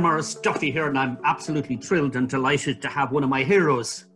Maurice 0.00 0.34
Duffy 0.34 0.70
here, 0.70 0.88
and 0.88 0.98
I'm 0.98 1.18
absolutely 1.24 1.76
thrilled 1.76 2.16
and 2.16 2.28
delighted 2.28 2.80
to 2.82 2.88
have 2.88 3.12
one 3.12 3.22
of 3.22 3.28
my 3.28 3.44
heroes 3.44 4.06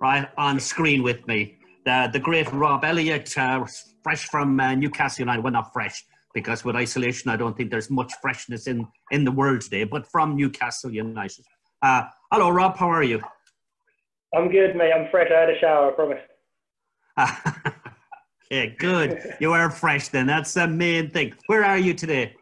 right 0.00 0.26
on 0.38 0.58
screen 0.58 1.02
with 1.02 1.26
me. 1.26 1.58
The, 1.84 2.08
the 2.12 2.18
great 2.18 2.50
Rob 2.52 2.84
Elliott, 2.84 3.36
uh, 3.36 3.66
fresh 4.02 4.24
from 4.28 4.58
uh, 4.58 4.74
Newcastle 4.74 5.22
United. 5.22 5.42
Well, 5.44 5.52
not 5.52 5.72
fresh, 5.72 6.02
because 6.32 6.64
with 6.64 6.76
isolation, 6.76 7.30
I 7.30 7.36
don't 7.36 7.56
think 7.56 7.70
there's 7.70 7.90
much 7.90 8.12
freshness 8.22 8.66
in, 8.66 8.86
in 9.10 9.24
the 9.24 9.32
world 9.32 9.60
today, 9.60 9.84
but 9.84 10.06
from 10.06 10.34
Newcastle 10.34 10.90
United. 10.90 11.44
Uh, 11.82 12.04
hello, 12.32 12.48
Rob. 12.48 12.78
How 12.78 12.88
are 12.88 13.02
you? 13.02 13.20
I'm 14.34 14.50
good, 14.50 14.74
mate. 14.74 14.92
I'm 14.92 15.10
fresh. 15.10 15.30
I 15.30 15.40
had 15.40 15.50
a 15.50 15.58
shower, 15.58 15.90
I 15.90 15.94
promise. 15.94 16.20
yeah, 18.50 18.66
good. 18.78 19.36
You 19.40 19.52
are 19.52 19.70
fresh 19.70 20.08
then. 20.08 20.26
That's 20.26 20.54
the 20.54 20.66
main 20.66 21.10
thing. 21.10 21.34
Where 21.46 21.64
are 21.64 21.78
you 21.78 21.92
today? 21.92 22.34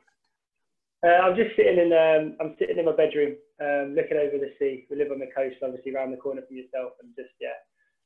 Uh, 1.05 1.09
I'm 1.09 1.37
just 1.37 1.56
sitting 1.56 1.79
in. 1.79 1.92
Um, 1.92 2.37
I'm 2.41 2.55
sitting 2.59 2.79
in 2.79 2.84
my 2.84 2.92
bedroom, 2.92 3.34
um, 3.61 3.95
looking 3.97 4.16
over 4.16 4.38
the 4.38 4.52
sea. 4.59 4.87
We 4.88 4.97
live 4.97 5.11
on 5.11 5.19
the 5.19 5.28
coast, 5.34 5.56
obviously, 5.62 5.95
around 5.95 6.12
the 6.12 6.16
corner 6.16 6.42
from 6.47 6.56
yourself, 6.56 6.92
and 7.02 7.11
just 7.16 7.30
yeah. 7.41 7.48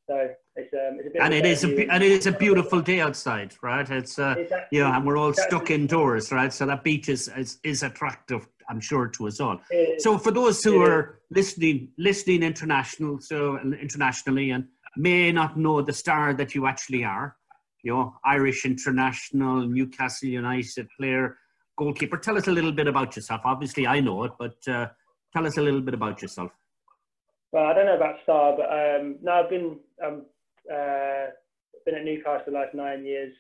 So 0.09 0.28
it's, 0.55 0.72
um, 0.72 0.98
it's 0.98 1.09
a 1.09 1.10
bit. 1.10 1.20
And 1.20 1.34
it 1.34 1.45
is 1.45 1.64
a 1.64 1.91
and 1.91 2.02
it 2.02 2.12
is 2.12 2.27
a 2.27 2.32
beautiful 2.32 2.80
day 2.80 3.00
outside, 3.00 3.55
right? 3.62 3.88
It's 3.91 4.19
uh, 4.19 4.36
exactly. 4.38 4.78
yeah, 4.78 4.96
and 4.96 5.06
we're 5.06 5.19
all 5.19 5.30
exactly. 5.30 5.59
stuck 5.59 5.70
indoors, 5.70 6.32
right? 6.32 6.52
So 6.52 6.64
that 6.66 6.84
beach 6.84 7.09
is 7.10 7.28
is, 7.36 7.59
is 7.64 7.82
attractive, 7.82 8.48
I'm 8.70 8.80
sure, 8.80 9.08
to 9.08 9.27
us 9.27 9.41
all. 9.41 9.60
So 9.98 10.16
for 10.16 10.30
those 10.30 10.64
who 10.64 10.83
it 10.83 10.88
are 10.88 11.20
is. 11.30 11.36
listening, 11.36 11.88
listening 11.98 12.42
international, 12.44 13.20
so 13.20 13.58
internationally, 13.58 14.52
and 14.52 14.69
may 14.97 15.33
not 15.33 15.58
know 15.58 15.83
the 15.83 15.92
star 15.92 16.33
that 16.34 16.55
you 16.55 16.66
actually 16.66 17.05
are, 17.05 17.36
you 17.83 17.92
know, 17.92 18.14
Irish 18.24 18.64
international, 18.64 19.69
Newcastle 19.69 20.28
United 20.28 20.88
player 20.98 21.36
goalkeeper. 21.77 22.16
Tell 22.16 22.36
us 22.36 22.48
a 22.48 22.52
little 22.52 22.72
bit 22.72 22.86
about 22.86 23.16
yourself. 23.16 23.42
Obviously, 23.44 23.86
I 23.86 24.00
know 24.00 24.24
it, 24.24 24.32
but 24.38 24.56
uh, 24.69 24.88
tell 25.32 25.46
us 25.46 25.56
a 25.56 25.62
little 25.62 25.80
bit 25.80 25.94
about 25.94 26.20
yourself. 26.22 26.50
Well, 27.52 27.66
I 27.66 27.74
don't 27.74 27.86
know 27.86 27.96
about 27.96 28.16
Star, 28.22 28.56
but 28.56 28.66
um, 28.66 29.16
no, 29.22 29.32
I've 29.32 29.50
been 29.50 29.78
um, 30.04 30.27
uh, 30.72 31.27
been 31.84 31.94
at 31.94 32.04
Newcastle 32.04 32.44
the 32.47 32.52
last 32.52 32.74
nine 32.74 33.04
years. 33.04 33.32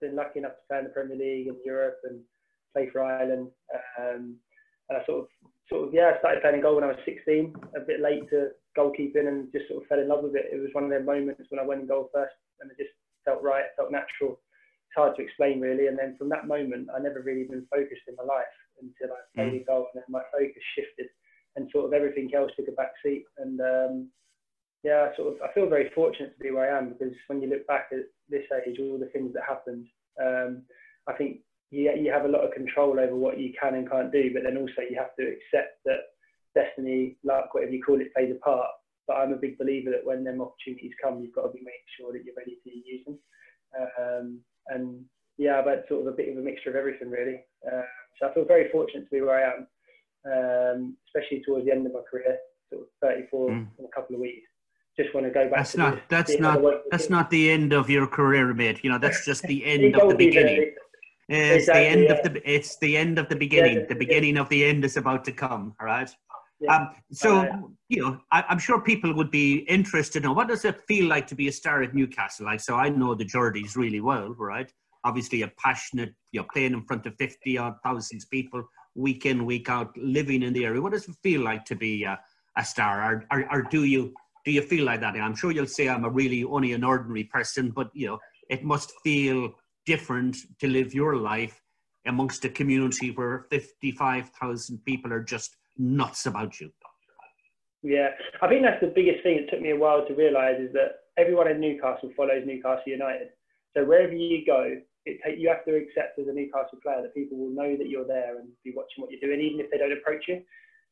Been 0.00 0.16
lucky 0.16 0.40
enough 0.40 0.52
to 0.52 0.62
play 0.68 0.78
in 0.78 0.84
the 0.84 0.90
Premier 0.90 1.16
League 1.16 1.48
and 1.48 1.56
Europe 1.64 1.98
and 2.04 2.20
play 2.74 2.88
for 2.92 3.02
Ireland. 3.02 3.48
Um, 3.98 4.36
and 4.88 4.98
I 4.98 5.06
sort 5.06 5.22
of, 5.22 5.28
sort 5.70 5.88
of, 5.88 5.94
yeah, 5.94 6.12
I 6.14 6.18
started 6.18 6.42
playing 6.42 6.60
goal 6.60 6.74
when 6.74 6.84
I 6.84 6.88
was 6.88 7.00
16. 7.06 7.54
A 7.76 7.80
bit 7.80 8.00
late 8.00 8.28
to 8.30 8.50
goalkeeping 8.76 9.28
and 9.28 9.50
just 9.52 9.68
sort 9.68 9.82
of 9.82 9.88
fell 9.88 10.00
in 10.00 10.08
love 10.08 10.22
with 10.22 10.36
it. 10.36 10.52
It 10.52 10.60
was 10.60 10.68
one 10.72 10.84
of 10.84 10.90
them 10.90 11.06
moments 11.06 11.48
when 11.48 11.60
I 11.60 11.64
went 11.64 11.80
in 11.80 11.86
goal 11.86 12.10
first, 12.12 12.34
and 12.60 12.70
it 12.70 12.76
just 12.76 12.92
felt 13.24 13.42
right, 13.42 13.64
felt 13.76 13.90
natural 13.90 14.38
it's 14.94 15.02
hard 15.02 15.16
to 15.16 15.22
explain 15.22 15.60
really. 15.60 15.88
And 15.88 15.98
then 15.98 16.16
from 16.16 16.28
that 16.30 16.46
moment, 16.46 16.88
I 16.94 17.00
never 17.00 17.20
really 17.20 17.44
been 17.44 17.66
focused 17.70 18.06
in 18.06 18.14
my 18.16 18.24
life 18.24 18.54
until 18.80 19.14
I 19.14 19.20
played 19.34 19.60
mm. 19.60 19.62
a 19.62 19.64
goal, 19.64 19.86
and 19.92 20.02
then 20.02 20.08
my 20.08 20.22
focus 20.30 20.62
shifted, 20.74 21.06
and 21.56 21.68
sort 21.70 21.86
of 21.86 21.92
everything 21.92 22.30
else 22.34 22.52
took 22.56 22.68
a 22.68 22.72
back 22.72 22.92
seat. 23.02 23.24
And 23.38 23.60
um, 23.60 24.10
yeah, 24.82 25.10
I 25.10 25.16
sort 25.16 25.34
of 25.34 25.42
I 25.42 25.52
feel 25.52 25.68
very 25.68 25.90
fortunate 25.94 26.36
to 26.36 26.42
be 26.42 26.50
where 26.50 26.70
I 26.70 26.78
am 26.78 26.90
because 26.90 27.14
when 27.26 27.42
you 27.42 27.48
look 27.48 27.66
back 27.66 27.88
at 27.92 28.06
this 28.28 28.46
age, 28.66 28.78
all 28.78 28.98
the 28.98 29.10
things 29.12 29.32
that 29.34 29.42
happened, 29.48 29.86
um, 30.22 30.62
I 31.08 31.14
think 31.14 31.40
you 31.70 31.90
you 31.90 32.12
have 32.12 32.24
a 32.24 32.34
lot 32.34 32.44
of 32.44 32.54
control 32.54 33.00
over 33.00 33.16
what 33.16 33.38
you 33.38 33.52
can 33.60 33.74
and 33.74 33.90
can't 33.90 34.12
do, 34.12 34.30
but 34.32 34.44
then 34.44 34.56
also 34.56 34.86
you 34.88 34.96
have 34.96 35.14
to 35.18 35.26
accept 35.26 35.82
that 35.86 36.14
destiny, 36.54 37.16
luck, 37.24 37.52
whatever 37.52 37.72
you 37.72 37.82
call 37.82 38.00
it, 38.00 38.14
plays 38.14 38.30
a 38.30 38.38
part. 38.44 38.70
But 39.06 39.16
I'm 39.16 39.32
a 39.32 39.36
big 39.36 39.58
believer 39.58 39.90
that 39.90 40.06
when 40.06 40.24
them 40.24 40.40
opportunities 40.40 40.92
come, 41.02 41.20
you've 41.20 41.34
got 41.34 41.42
to 41.42 41.52
be 41.52 41.60
making 41.60 41.92
sure 41.98 42.12
that 42.12 42.24
you're 42.24 42.38
ready 42.38 42.56
to 42.62 42.70
use 42.70 43.04
them. 43.04 43.18
Um, 43.98 44.40
and 44.68 45.04
yeah, 45.38 45.58
I've 45.58 45.66
had 45.66 45.84
sort 45.88 46.06
of 46.06 46.12
a 46.12 46.16
bit 46.16 46.28
of 46.28 46.38
a 46.38 46.40
mixture 46.40 46.70
of 46.70 46.76
everything 46.76 47.10
really. 47.10 47.40
Uh, 47.66 47.82
so 48.18 48.28
I 48.28 48.34
feel 48.34 48.44
very 48.44 48.70
fortunate 48.70 49.04
to 49.04 49.10
be 49.10 49.20
where 49.20 49.38
I 49.38 49.52
am, 49.52 49.66
um, 50.32 50.96
especially 51.08 51.42
towards 51.44 51.66
the 51.66 51.72
end 51.72 51.86
of 51.86 51.92
my 51.92 52.00
career, 52.08 52.38
sort 52.72 52.82
of 52.82 52.88
34 53.02 53.50
mm. 53.50 53.66
in 53.78 53.84
a 53.84 53.88
couple 53.94 54.14
of 54.16 54.20
weeks. 54.20 54.46
Just 54.96 55.12
want 55.12 55.26
to 55.26 55.32
go 55.32 55.48
back. 55.50 55.58
That's 55.58 55.76
not. 55.76 55.98
that's 56.08 56.38
not. 56.38 56.62
That's 56.92 57.10
not 57.10 57.28
the 57.28 57.50
end 57.50 57.72
of 57.72 57.90
your 57.90 58.06
career, 58.06 58.54
mate. 58.54 58.78
You 58.84 58.90
know, 58.90 58.98
that's 58.98 59.24
just 59.24 59.42
the 59.42 59.64
end 59.74 59.96
of 59.96 60.08
the 60.08 60.14
beginning. 60.14 60.72
It's 61.28 61.68
exactly, 61.68 61.82
the 61.82 61.88
end 61.88 62.02
yeah. 62.04 62.12
of 62.12 62.22
the. 62.22 62.50
It's 62.54 62.76
the 62.76 62.96
end 62.96 63.18
of 63.18 63.28
the 63.28 63.34
beginning. 63.34 63.78
Yeah, 63.78 63.86
the 63.88 63.96
beginning 63.96 64.38
of 64.38 64.48
the 64.50 64.64
end 64.64 64.84
is 64.84 64.96
about 64.96 65.24
to 65.24 65.32
come. 65.32 65.74
All 65.80 65.86
right. 65.86 66.08
Yeah. 66.60 66.76
Um, 66.76 66.90
so 67.12 67.38
uh, 67.38 67.56
you 67.88 68.02
know, 68.02 68.20
I, 68.30 68.44
am 68.48 68.58
sure 68.58 68.80
people 68.80 69.14
would 69.14 69.30
be 69.30 69.58
interested 69.68 70.24
in 70.24 70.34
what 70.34 70.48
does 70.48 70.64
it 70.64 70.80
feel 70.86 71.06
like 71.08 71.26
to 71.28 71.34
be 71.34 71.48
a 71.48 71.52
star 71.52 71.82
at 71.82 71.94
Newcastle. 71.94 72.46
Like, 72.46 72.60
so 72.60 72.76
I 72.76 72.88
know 72.88 73.14
the 73.14 73.24
Geordies 73.24 73.76
really 73.76 74.00
well, 74.00 74.34
right? 74.38 74.70
Obviously, 75.02 75.42
a 75.42 75.48
passionate, 75.58 76.14
you're 76.32 76.46
playing 76.52 76.72
in 76.72 76.84
front 76.84 77.06
of 77.06 77.14
fifty 77.18 77.58
odd 77.58 77.74
thousands 77.82 78.24
people 78.24 78.64
week 78.94 79.26
in, 79.26 79.44
week 79.44 79.68
out, 79.68 79.96
living 79.96 80.42
in 80.42 80.52
the 80.52 80.64
area. 80.64 80.80
What 80.80 80.92
does 80.92 81.08
it 81.08 81.16
feel 81.22 81.42
like 81.42 81.64
to 81.66 81.74
be 81.74 82.04
a, 82.04 82.18
a 82.56 82.64
star, 82.64 83.02
or, 83.02 83.24
or, 83.32 83.52
or 83.52 83.62
do 83.62 83.84
you 83.84 84.14
do 84.44 84.52
you 84.52 84.62
feel 84.62 84.84
like 84.84 85.00
that? 85.00 85.16
I'm 85.16 85.34
sure 85.34 85.50
you'll 85.50 85.66
say 85.66 85.88
I'm 85.88 86.04
a 86.04 86.10
really 86.10 86.44
only 86.44 86.72
an 86.72 86.84
ordinary 86.84 87.24
person, 87.24 87.70
but 87.70 87.90
you 87.94 88.06
know, 88.06 88.18
it 88.48 88.62
must 88.62 88.92
feel 89.02 89.52
different 89.86 90.36
to 90.60 90.68
live 90.68 90.94
your 90.94 91.16
life 91.16 91.60
amongst 92.06 92.44
a 92.44 92.48
community 92.50 93.10
where 93.10 93.46
55,000 93.50 94.84
people 94.84 95.12
are 95.12 95.22
just 95.22 95.56
nuts 95.78 96.26
about 96.26 96.60
you. 96.60 96.70
Yeah, 97.82 98.08
I 98.40 98.48
think 98.48 98.62
that's 98.62 98.80
the 98.80 98.92
biggest 98.94 99.22
thing. 99.22 99.36
It 99.36 99.50
took 99.50 99.60
me 99.60 99.70
a 99.70 99.76
while 99.76 100.06
to 100.06 100.14
realise 100.14 100.58
is 100.58 100.72
that 100.72 101.04
everyone 101.18 101.50
in 101.50 101.60
Newcastle 101.60 102.10
follows 102.16 102.42
Newcastle 102.46 102.86
United. 102.86 103.28
So 103.76 103.84
wherever 103.84 104.12
you 104.12 104.44
go, 104.46 104.80
it 105.04 105.20
take, 105.20 105.38
you 105.38 105.48
have 105.48 105.64
to 105.66 105.76
accept 105.76 106.18
as 106.18 106.28
a 106.28 106.32
Newcastle 106.32 106.80
player 106.82 107.02
that 107.02 107.14
people 107.14 107.36
will 107.36 107.52
know 107.52 107.76
that 107.76 107.88
you're 107.88 108.06
there 108.06 108.38
and 108.38 108.48
be 108.64 108.72
watching 108.74 109.04
what 109.04 109.10
you're 109.10 109.20
doing, 109.20 109.40
even 109.40 109.60
if 109.60 109.70
they 109.70 109.76
don't 109.76 109.92
approach 109.92 110.24
you. 110.28 110.40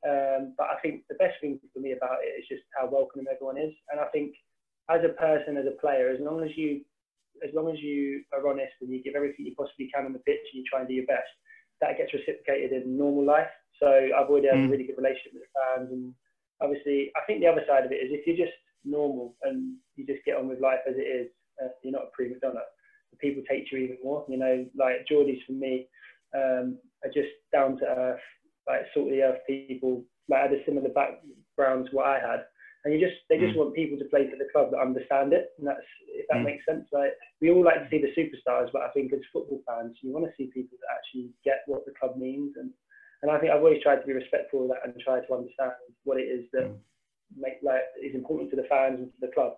Um, 0.04 0.54
but 0.58 0.66
I 0.68 0.76
think 0.82 1.08
the 1.08 1.16
best 1.16 1.40
thing 1.40 1.58
for 1.72 1.80
me 1.80 1.92
about 1.92 2.20
it 2.20 2.36
is 2.36 2.44
just 2.48 2.62
how 2.76 2.90
welcoming 2.90 3.26
everyone 3.32 3.56
is. 3.56 3.72
And 3.90 4.00
I 4.00 4.06
think 4.12 4.34
as 4.90 5.00
a 5.00 5.14
person, 5.16 5.56
as 5.56 5.64
a 5.64 5.80
player, 5.80 6.10
as 6.10 6.20
long 6.20 6.42
as 6.42 6.50
you, 6.56 6.82
as 7.40 7.54
long 7.54 7.70
as 7.72 7.80
you 7.80 8.22
are 8.34 8.46
honest 8.46 8.76
and 8.82 8.90
you 8.90 9.02
give 9.02 9.14
everything 9.14 9.46
you 9.46 9.54
possibly 9.56 9.88
can 9.94 10.04
on 10.04 10.12
the 10.12 10.26
pitch 10.26 10.44
and 10.52 10.60
you 10.60 10.64
try 10.68 10.80
and 10.80 10.88
do 10.88 10.94
your 10.94 11.06
best, 11.06 11.30
that 11.80 11.96
gets 11.96 12.12
reciprocated 12.12 12.72
in 12.72 12.98
normal 12.98 13.24
life. 13.24 13.50
So 13.80 13.88
I've 13.88 14.28
already 14.28 14.48
had 14.48 14.56
mm. 14.56 14.68
a 14.68 14.70
really 14.70 14.84
good 14.84 14.98
relationship 14.98 15.32
with 15.34 15.42
the 15.42 15.54
fans, 15.54 15.92
and 15.92 16.14
obviously, 16.60 17.10
I 17.16 17.24
think 17.26 17.40
the 17.40 17.50
other 17.50 17.64
side 17.68 17.84
of 17.84 17.92
it 17.92 18.02
is 18.02 18.10
if 18.12 18.26
you're 18.26 18.46
just 18.46 18.56
normal 18.84 19.34
and 19.42 19.76
you 19.96 20.06
just 20.06 20.24
get 20.24 20.36
on 20.36 20.48
with 20.48 20.60
life 20.60 20.80
as 20.88 20.94
it 20.96 21.06
is, 21.06 21.28
uh, 21.62 21.68
you're 21.82 21.92
not 21.92 22.08
a 22.08 22.14
prima 22.14 22.38
donna. 22.40 22.60
The 23.10 23.16
People 23.18 23.42
take 23.48 23.70
you 23.70 23.78
even 23.78 23.98
more. 24.02 24.24
You 24.28 24.38
know, 24.38 24.66
like 24.76 25.06
Geordies 25.10 25.44
for 25.46 25.52
me 25.52 25.86
um, 26.34 26.78
are 27.04 27.12
just 27.12 27.32
down 27.52 27.78
to 27.78 27.84
earth, 27.86 28.20
like 28.66 28.82
sort 28.94 29.08
of 29.08 29.12
the 29.12 29.22
earth 29.22 29.40
people. 29.46 30.04
Like 30.28 30.42
had 30.42 30.52
a 30.54 30.64
similar 30.64 30.88
background 30.88 31.90
to 31.90 31.96
what 31.96 32.06
I 32.06 32.20
had, 32.20 32.46
and 32.84 32.94
you 32.94 33.00
just 33.00 33.18
they 33.28 33.38
just 33.38 33.54
mm. 33.54 33.58
want 33.58 33.74
people 33.74 33.98
to 33.98 34.06
play 34.06 34.30
for 34.30 34.36
the 34.36 34.48
club 34.52 34.70
that 34.70 34.80
understand 34.80 35.32
it, 35.32 35.50
and 35.58 35.66
that's 35.66 35.86
if 36.08 36.26
that 36.30 36.38
mm. 36.38 36.44
makes 36.44 36.64
sense. 36.64 36.86
Like 36.92 37.12
we 37.40 37.50
all 37.50 37.64
like 37.64 37.82
to 37.82 37.88
see 37.90 38.00
the 38.00 38.14
superstars, 38.14 38.70
but 38.72 38.82
I 38.82 38.90
think 38.90 39.12
as 39.12 39.20
football 39.32 39.60
fans, 39.66 39.98
you 40.00 40.12
want 40.12 40.24
to 40.24 40.32
see 40.38 40.50
people 40.54 40.78
that 40.80 40.94
actually 40.94 41.30
get 41.44 41.66
what 41.66 41.84
the 41.84 41.92
club 41.98 42.16
means 42.16 42.54
and 42.56 42.70
and 43.22 43.30
I 43.30 43.38
think 43.38 43.52
I've 43.52 43.62
always 43.62 43.82
tried 43.82 44.00
to 44.00 44.06
be 44.06 44.12
respectful 44.12 44.62
of 44.62 44.68
that 44.68 44.82
and 44.84 44.94
try 45.00 45.20
to 45.20 45.34
understand 45.34 45.72
what 46.04 46.18
it 46.18 46.26
is 46.26 46.44
that 46.52 46.64
mm. 46.64 46.76
make 47.38 47.62
like 47.62 47.82
is 48.02 48.14
important 48.14 48.50
to 48.50 48.56
the 48.56 48.66
fans 48.68 48.98
and 48.98 49.12
to 49.12 49.20
the 49.20 49.32
club. 49.32 49.54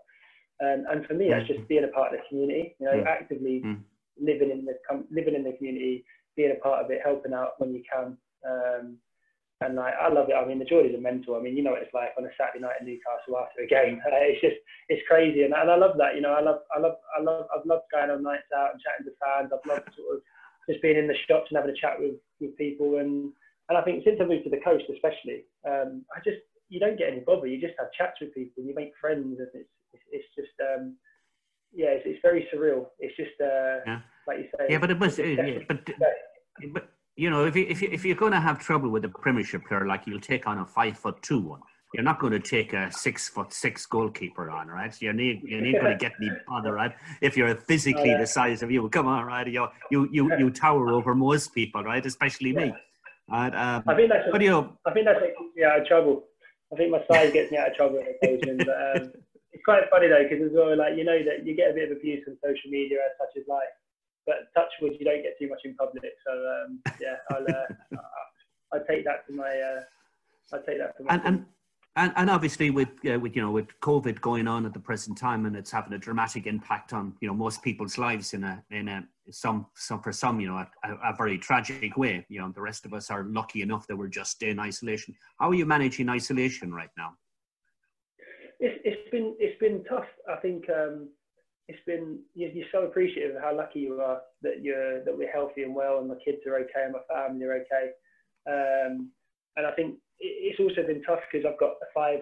Um, 0.62 0.84
and 0.90 1.06
for 1.06 1.14
me, 1.14 1.30
that's 1.30 1.48
just 1.48 1.66
being 1.66 1.84
a 1.84 1.88
part 1.88 2.12
of 2.12 2.20
the 2.20 2.28
community. 2.28 2.76
You 2.78 2.86
know, 2.86 3.02
mm. 3.02 3.06
actively 3.06 3.62
mm. 3.64 3.80
living 4.20 4.50
in 4.50 4.64
the 4.64 4.76
living 5.10 5.34
in 5.34 5.44
the 5.44 5.56
community, 5.56 6.04
being 6.36 6.52
a 6.52 6.62
part 6.62 6.84
of 6.84 6.90
it, 6.90 7.00
helping 7.02 7.32
out 7.32 7.58
when 7.58 7.72
you 7.72 7.82
can. 7.90 8.16
Um, 8.44 8.98
and 9.60 9.76
like 9.76 9.94
I 9.96 10.12
love 10.12 10.28
it. 10.28 10.36
I 10.36 10.44
mean, 10.44 10.58
the 10.58 10.68
Geordies 10.68 10.94
are 10.94 11.00
mental. 11.00 11.36
I 11.36 11.40
mean, 11.40 11.56
you 11.56 11.62
know 11.62 11.72
what 11.72 11.82
it's 11.82 11.94
like 11.94 12.12
on 12.18 12.26
a 12.26 12.34
Saturday 12.36 12.60
night 12.60 12.76
in 12.80 12.86
Newcastle 12.86 13.40
after 13.40 13.64
a 13.64 13.66
game. 13.66 14.00
Uh, 14.04 14.12
it's 14.28 14.40
just 14.44 14.60
it's 14.88 15.08
crazy, 15.08 15.42
and, 15.42 15.54
and 15.54 15.70
I 15.70 15.76
love 15.76 15.96
that. 15.96 16.14
You 16.14 16.20
know, 16.20 16.36
I 16.36 16.42
love 16.42 16.60
I 16.74 16.78
love 16.78 17.00
I 17.16 17.22
love 17.22 17.46
I've 17.48 17.66
loved 17.66 17.88
going 17.90 18.10
on 18.10 18.22
nights 18.22 18.52
out 18.52 18.76
and 18.76 18.82
chatting 18.84 19.08
to 19.08 19.16
fans. 19.16 19.50
I've 19.54 19.64
loved 19.64 19.88
sort 19.96 20.18
of 20.18 20.22
just 20.68 20.82
being 20.82 20.98
in 20.98 21.08
the 21.08 21.16
shops 21.26 21.48
and 21.48 21.56
having 21.56 21.72
a 21.72 21.80
chat 21.80 21.96
with 21.96 22.20
with 22.40 22.56
people 22.58 22.98
and 23.00 23.32
and 23.68 23.78
I 23.78 23.82
think 23.82 24.04
since 24.04 24.18
I 24.20 24.26
moved 24.26 24.44
to 24.44 24.50
the 24.50 24.60
coast, 24.64 24.84
especially, 24.92 25.44
um, 25.66 26.04
I 26.14 26.20
just 26.24 26.38
you 26.68 26.80
don't 26.80 26.98
get 26.98 27.08
any 27.08 27.20
bother. 27.20 27.46
You 27.46 27.60
just 27.60 27.74
have 27.78 27.88
chats 27.96 28.20
with 28.20 28.34
people, 28.34 28.62
you 28.62 28.74
make 28.74 28.92
friends, 29.00 29.38
and 29.38 29.48
it's 29.54 29.70
it's, 29.92 30.02
it's 30.12 30.28
just 30.36 30.54
um, 30.60 30.96
yeah, 31.72 31.88
it's, 31.88 32.04
it's 32.06 32.20
very 32.22 32.46
surreal. 32.54 32.86
It's 32.98 33.16
just 33.16 33.40
uh, 33.40 33.80
yeah. 33.86 34.00
like 34.26 34.38
you 34.38 34.48
say. 34.58 34.66
Yeah, 34.70 34.78
but 34.78 34.90
it 34.90 34.98
was, 34.98 35.18
yeah, 35.18 35.58
but, 35.68 35.88
but 36.72 36.88
you 37.16 37.30
know, 37.30 37.44
if 37.44 37.56
you, 37.56 37.66
if 37.68 37.82
you, 37.82 37.88
if 37.92 38.04
you're 38.04 38.16
going 38.16 38.32
to 38.32 38.40
have 38.40 38.58
trouble 38.58 38.90
with 38.90 39.04
a 39.04 39.08
Premiership 39.08 39.66
player, 39.66 39.86
like 39.86 40.06
you'll 40.06 40.20
take 40.20 40.46
on 40.46 40.58
a 40.58 40.66
five 40.66 40.98
foot 40.98 41.20
two 41.22 41.40
one. 41.40 41.60
You're 41.92 42.02
not 42.02 42.18
going 42.18 42.32
to 42.32 42.40
take 42.40 42.72
a 42.72 42.90
six 42.90 43.28
foot 43.28 43.52
six 43.52 43.86
goalkeeper 43.86 44.50
on, 44.50 44.66
right? 44.66 44.92
You 45.00 45.12
need 45.12 45.42
you 45.44 45.60
need 45.64 45.74
going 45.74 45.92
to 45.92 45.96
get 45.96 46.12
any 46.20 46.30
bother, 46.46 46.72
right? 46.72 46.92
If 47.20 47.36
you're 47.36 47.54
physically 47.54 48.10
oh, 48.10 48.14
yeah. 48.14 48.20
the 48.20 48.26
size 48.26 48.62
of 48.62 48.70
you, 48.70 48.88
come 48.88 49.06
on, 49.06 49.24
right? 49.24 49.46
You 49.46 49.68
you 49.90 50.08
you, 50.10 50.36
you 50.38 50.50
tower 50.50 50.92
over 50.92 51.14
most 51.14 51.54
people, 51.54 51.84
right? 51.84 52.04
Especially 52.04 52.52
me. 52.52 52.74
And, 53.32 53.54
um, 53.54 53.82
I 53.86 53.94
think 53.94 54.10
that's. 54.10 54.30
What 54.30 54.42
you 54.42 54.50
know, 54.50 54.76
I 54.86 54.92
think 54.92 55.06
that's 55.06 55.20
what 55.20 55.36
keeps 55.36 55.56
me 55.56 55.64
out 55.64 55.80
of 55.80 55.86
trouble. 55.86 56.24
I 56.72 56.76
think 56.76 56.90
my 56.90 57.02
size 57.10 57.32
gets 57.32 57.50
me 57.50 57.58
out 57.58 57.70
of 57.70 57.76
trouble 57.76 57.98
on 57.98 58.06
occasion. 58.06 58.58
but 58.58 58.68
um, 58.68 59.12
it's 59.52 59.64
quite 59.64 59.84
funny 59.90 60.08
though, 60.08 60.24
because 60.28 60.44
as 60.44 60.52
well, 60.52 60.76
like 60.76 60.96
you 60.96 61.04
know 61.04 61.18
that 61.24 61.46
you 61.46 61.56
get 61.56 61.70
a 61.70 61.74
bit 61.74 61.90
of 61.90 61.96
abuse 61.96 62.24
on 62.28 62.36
social 62.44 62.70
media 62.70 62.98
as 62.98 63.16
such 63.18 63.40
as 63.40 63.48
life, 63.48 63.72
but 64.26 64.52
touch 64.54 64.70
wood, 64.82 64.96
you 64.98 65.04
don't 65.04 65.22
get 65.22 65.38
too 65.38 65.48
much 65.48 65.60
in 65.64 65.74
public. 65.76 66.12
So 66.26 66.32
um, 66.32 66.80
yeah, 67.00 67.16
I'll 67.30 67.44
uh, 67.48 67.98
I'll 68.72 68.84
take 68.84 69.04
that 69.04 69.26
to 69.28 69.32
my 69.32 69.48
uh, 69.48 69.80
I 70.52 70.58
take 70.66 70.78
that 70.78 70.96
from 70.96 71.06
and, 71.08 71.22
and 71.24 71.46
and, 71.96 72.12
and 72.16 72.28
obviously 72.28 72.70
with 72.70 72.88
with 73.04 73.36
you 73.36 73.42
know 73.42 73.50
with 73.50 73.68
COVID 73.80 74.20
going 74.20 74.48
on 74.48 74.66
at 74.66 74.72
the 74.72 74.80
present 74.80 75.16
time 75.16 75.46
and 75.46 75.56
it's 75.56 75.70
having 75.70 75.92
a 75.92 75.98
dramatic 75.98 76.46
impact 76.46 76.92
on 76.92 77.14
you 77.20 77.28
know 77.28 77.34
most 77.34 77.62
people's 77.62 77.98
lives 77.98 78.34
in 78.34 78.44
a 78.44 78.62
in 78.70 78.88
a 78.88 79.04
some 79.30 79.66
some 79.74 80.00
for 80.02 80.12
some 80.12 80.40
you 80.40 80.48
know 80.48 80.56
a, 80.56 80.92
a 81.04 81.14
very 81.16 81.38
tragic 81.38 81.96
way 81.96 82.26
you 82.28 82.40
know 82.40 82.50
the 82.50 82.60
rest 82.60 82.84
of 82.84 82.92
us 82.92 83.10
are 83.10 83.24
lucky 83.24 83.62
enough 83.62 83.86
that 83.86 83.96
we're 83.96 84.08
just 84.08 84.42
in 84.42 84.58
isolation. 84.58 85.14
How 85.38 85.50
are 85.50 85.54
you 85.54 85.66
managing 85.66 86.08
isolation 86.08 86.72
right 86.72 86.90
now? 86.96 87.14
It's, 88.60 88.80
it's 88.84 89.10
been 89.10 89.34
it's 89.38 89.58
been 89.60 89.84
tough. 89.84 90.08
I 90.30 90.36
think 90.36 90.64
um 90.70 91.08
it's 91.68 91.80
been 91.86 92.18
you're, 92.34 92.50
you're 92.50 92.66
so 92.72 92.82
appreciative 92.82 93.36
of 93.36 93.42
how 93.42 93.56
lucky 93.56 93.80
you 93.80 94.00
are 94.00 94.20
that 94.42 94.62
you're 94.62 95.04
that 95.04 95.16
we're 95.16 95.32
healthy 95.32 95.62
and 95.62 95.74
well 95.74 95.98
and 96.00 96.08
my 96.08 96.16
kids 96.24 96.38
are 96.46 96.56
okay 96.56 96.84
and 96.84 96.94
my 96.94 97.14
family 97.14 97.46
are 97.46 97.62
okay. 97.62 97.90
Um 98.46 99.10
and 99.56 99.66
i 99.66 99.70
think 99.72 99.96
it's 100.24 100.60
also 100.60 100.86
been 100.86 101.02
tough 101.02 101.20
because 101.30 101.44
I've 101.44 101.60
got 101.60 101.76
a 101.84 101.88
five, 101.92 102.20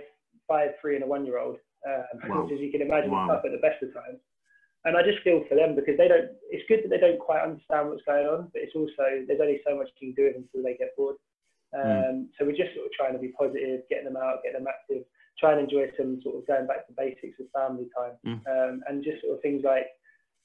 five, 0.48 0.74
three, 0.80 0.96
and 0.96 1.04
a 1.04 1.06
one-year-old, 1.06 1.56
um, 1.86 2.18
wow. 2.28 2.42
which, 2.42 2.58
as 2.58 2.60
you 2.60 2.70
can 2.70 2.82
imagine, 2.82 3.10
wow. 3.10 3.26
tough 3.26 3.46
at 3.46 3.52
the 3.52 3.62
best 3.62 3.82
of 3.82 3.94
times. 3.94 4.18
And 4.84 4.96
I 4.96 5.02
just 5.06 5.22
feel 5.22 5.46
for 5.48 5.54
them 5.54 5.78
because 5.78 5.94
they 5.94 6.08
don't. 6.10 6.34
It's 6.50 6.66
good 6.66 6.82
that 6.82 6.90
they 6.90 6.98
don't 6.98 7.22
quite 7.22 7.46
understand 7.46 7.88
what's 7.88 8.02
going 8.02 8.26
on, 8.26 8.50
but 8.50 8.62
it's 8.66 8.74
also 8.74 9.22
there's 9.26 9.40
only 9.40 9.62
so 9.62 9.78
much 9.78 9.88
you 10.00 10.10
can 10.10 10.18
do 10.18 10.26
it 10.26 10.34
until 10.34 10.66
they 10.66 10.74
get 10.74 10.96
bored. 10.98 11.16
Hmm. 11.70 11.78
Um, 11.80 11.86
mm. 11.86 12.26
So 12.34 12.44
we're 12.44 12.58
just 12.58 12.74
sort 12.74 12.90
of 12.90 12.92
trying 12.92 13.14
to 13.14 13.22
be 13.22 13.32
positive, 13.38 13.86
getting 13.88 14.10
them 14.10 14.18
out, 14.18 14.42
getting 14.42 14.58
them 14.58 14.68
active, 14.68 15.06
try 15.38 15.54
and 15.54 15.62
enjoy 15.62 15.86
some 15.96 16.20
sort 16.22 16.36
of 16.36 16.46
going 16.50 16.66
back 16.66 16.84
to 16.86 16.98
basics 16.98 17.38
of 17.38 17.46
family 17.54 17.86
time, 17.94 18.18
mm. 18.26 18.42
um, 18.50 18.82
and 18.90 19.06
just 19.06 19.22
sort 19.22 19.38
of 19.38 19.40
things 19.40 19.62
like 19.64 19.86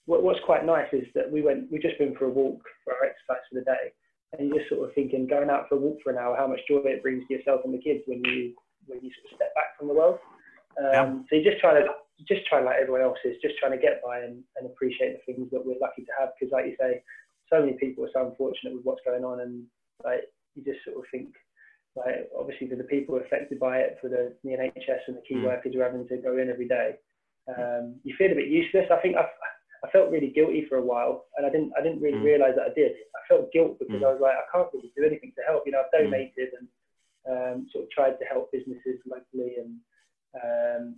what, 0.06 0.24
what's 0.24 0.40
quite 0.46 0.66
nice 0.66 0.88
is 0.94 1.10
that 1.14 1.30
we 1.30 1.42
went. 1.42 1.72
We've 1.72 1.82
just 1.82 1.98
been 1.98 2.16
for 2.16 2.26
a 2.26 2.30
walk 2.30 2.62
for 2.86 2.94
our 2.94 3.10
exercise 3.10 3.44
for 3.50 3.60
the 3.60 3.66
day, 3.66 3.92
and 4.34 4.50
you're 4.50 4.60
just 4.60 4.70
sort 4.70 4.88
of 4.88 4.94
thinking 4.96 5.28
going 5.28 5.50
out 5.50 5.70
for 5.70 5.76
a 5.76 5.80
walk 5.80 5.98
for 6.04 6.12
an 6.12 6.18
hour, 6.18 6.36
how 6.36 6.48
much 6.48 6.60
joy 6.68 6.82
it 6.84 7.02
brings 7.02 7.26
to 7.28 7.34
yourself 7.34 7.62
and 7.64 7.74
the 7.74 7.82
kids 7.82 8.04
when 8.08 8.24
you 8.26 8.54
when 8.88 9.00
you 9.04 9.12
sort 9.16 9.32
of 9.32 9.36
step 9.36 9.56
back 9.56 9.78
from 9.78 9.88
the 9.88 9.94
world. 9.94 10.20
Um, 10.80 10.92
yeah. 10.92 11.06
So 11.28 11.32
you're 11.36 11.52
just 11.52 11.62
trying 11.62 11.84
to 11.84 11.88
just 12.28 12.46
trying 12.48 12.66
like 12.66 12.82
everyone 12.82 13.02
else 13.02 13.18
is, 13.24 13.38
just 13.42 13.58
trying 13.60 13.74
to 13.74 13.82
get 13.82 14.02
by 14.04 14.20
and, 14.20 14.44
and 14.58 14.66
appreciate 14.66 15.16
the 15.16 15.24
things 15.26 15.50
that 15.52 15.64
we're 15.64 15.80
lucky 15.80 16.04
to 16.04 16.16
have. 16.20 16.30
Because 16.34 16.52
like 16.52 16.66
you 16.66 16.76
say, 16.80 17.04
so 17.52 17.62
many 17.62 17.74
people 17.80 18.04
are 18.04 18.14
so 18.14 18.28
unfortunate 18.28 18.74
with 18.74 18.84
what's 18.84 19.06
going 19.06 19.24
on, 19.24 19.42
and 19.42 19.64
like 20.04 20.28
you 20.56 20.64
just 20.64 20.84
sort 20.84 20.98
of 20.98 21.06
think. 21.12 21.32
Like 21.96 22.30
obviously 22.38 22.70
for 22.70 22.76
the 22.76 22.86
people 22.86 23.18
affected 23.18 23.58
by 23.58 23.80
it, 23.80 23.98
for 24.00 24.08
the, 24.08 24.36
the 24.44 24.52
NHS 24.52 25.10
and 25.10 25.18
the 25.18 25.26
key 25.28 25.42
mm. 25.42 25.46
workers 25.46 25.74
who 25.74 25.82
are 25.82 25.90
having 25.90 26.08
to 26.08 26.18
go 26.18 26.38
in 26.38 26.48
every 26.48 26.68
day, 26.68 26.94
um, 27.50 27.96
you 28.04 28.14
feel 28.20 28.32
a 28.32 28.36
bit 28.36 28.50
useless. 28.54 28.86
I 28.92 29.02
think 29.02 29.16
I've, 29.18 29.34
I 29.86 29.90
felt 29.92 30.12
really 30.12 30.30
guilty 30.30 30.66
for 30.68 30.78
a 30.78 30.86
while, 30.86 31.26
and 31.38 31.46
I 31.46 31.50
didn't 31.50 31.72
I 31.78 31.82
didn't 31.82 32.02
really 32.02 32.18
mm. 32.18 32.24
realize 32.24 32.54
that 32.56 32.72
I 32.72 32.74
did. 32.74 32.94
I 33.16 33.22
felt 33.28 33.52
guilt 33.52 33.78
because 33.80 34.02
mm. 34.02 34.06
I 34.06 34.12
was 34.14 34.22
like, 34.22 34.34
I 34.34 34.48
can't 34.52 34.70
really 34.74 34.92
do 34.96 35.06
anything 35.06 35.34
to 35.36 35.44
help. 35.46 35.64
You 35.66 35.74
know, 35.74 35.82
I've 35.82 35.94
mm. 35.94 36.10
donated 36.10 36.50
and 36.58 36.68
um, 37.30 37.68
sort 37.72 37.86
of 37.86 37.92
tried 37.92 38.18
to 38.20 38.26
help 38.26 38.52
businesses 38.52 39.00
locally 39.06 39.56
and, 39.60 39.78
um, 40.36 40.96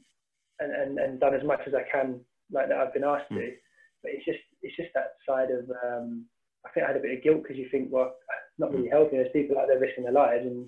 and 0.59 0.71
and 0.71 0.99
and 0.99 1.19
done 1.19 1.35
as 1.35 1.43
much 1.43 1.61
as 1.67 1.73
I 1.73 1.83
can, 1.91 2.21
like 2.51 2.69
that 2.69 2.77
I've 2.77 2.93
been 2.93 3.03
asked 3.03 3.29
to. 3.29 3.35
Mm. 3.35 3.57
But 4.03 4.11
it's 4.13 4.25
just 4.25 4.39
it's 4.61 4.75
just 4.75 4.89
that 4.95 5.19
side 5.27 5.51
of 5.51 5.69
um, 5.83 6.25
I 6.65 6.69
think 6.69 6.85
I 6.85 6.89
had 6.89 6.97
a 6.97 7.03
bit 7.03 7.17
of 7.17 7.23
guilt 7.23 7.43
because 7.43 7.57
you 7.57 7.67
think, 7.69 7.89
well, 7.91 8.15
not 8.57 8.71
really 8.71 8.87
mm. 8.87 8.91
helping. 8.91 9.19
There's 9.19 9.33
people 9.33 9.57
out 9.59 9.67
there 9.67 9.79
risking 9.79 10.03
their 10.03 10.13
lives, 10.13 10.45
and 10.45 10.67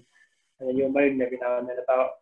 and 0.60 0.68
then 0.68 0.78
you're 0.78 0.92
moaning 0.92 1.22
every 1.22 1.40
now 1.42 1.60
and 1.60 1.68
then 1.70 1.78
about 1.84 2.22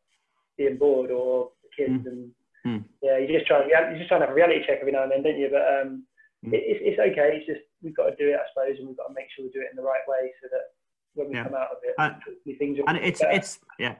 being 0.58 0.78
bored 0.78 1.10
or 1.10 1.50
the 1.64 1.70
kids 1.76 2.06
and 2.06 2.32
Mm. 2.66 2.84
Yeah, 3.02 3.18
you 3.18 3.28
just 3.28 3.48
try 3.48 3.64
you 3.66 3.98
just 3.98 4.10
try 4.10 4.20
to 4.20 4.26
have 4.26 4.32
a 4.32 4.36
reality 4.36 4.62
check 4.68 4.80
every 4.82 4.92
now 4.92 5.04
and 5.04 5.12
then, 5.12 5.24
don't 5.24 5.40
you? 5.40 5.50
But 5.52 5.64
um, 5.64 6.04
mm. 6.46 6.54
it, 6.54 6.64
it's, 6.66 6.82
it's 6.84 7.00
okay. 7.00 7.38
It's 7.38 7.48
just 7.48 7.62
we've 7.82 7.96
got 7.96 8.10
to 8.10 8.16
do 8.16 8.30
it, 8.30 8.36
I 8.36 8.46
suppose, 8.54 8.78
and 8.80 8.88
we've 8.88 8.98
got 8.98 9.08
to 9.08 9.14
make 9.14 9.28
sure 9.36 9.46
we 9.46 9.52
do 9.52 9.62
it 9.62 9.72
in 9.72 9.78
the 9.78 9.84
right 9.84 10.04
way 10.08 10.32
so 10.42 10.50
that 10.52 10.76
when 11.14 11.30
we 11.30 11.36
yeah. 11.36 11.44
come 11.44 11.56
out 11.56 11.72
of 11.72 11.78
it, 11.84 11.96
and, 11.98 12.58
things 12.58 12.80
are 12.80 12.84
and 12.88 12.98
it's 12.98 13.22
better. 13.22 13.34
it's 13.34 13.60
yeah. 13.80 13.96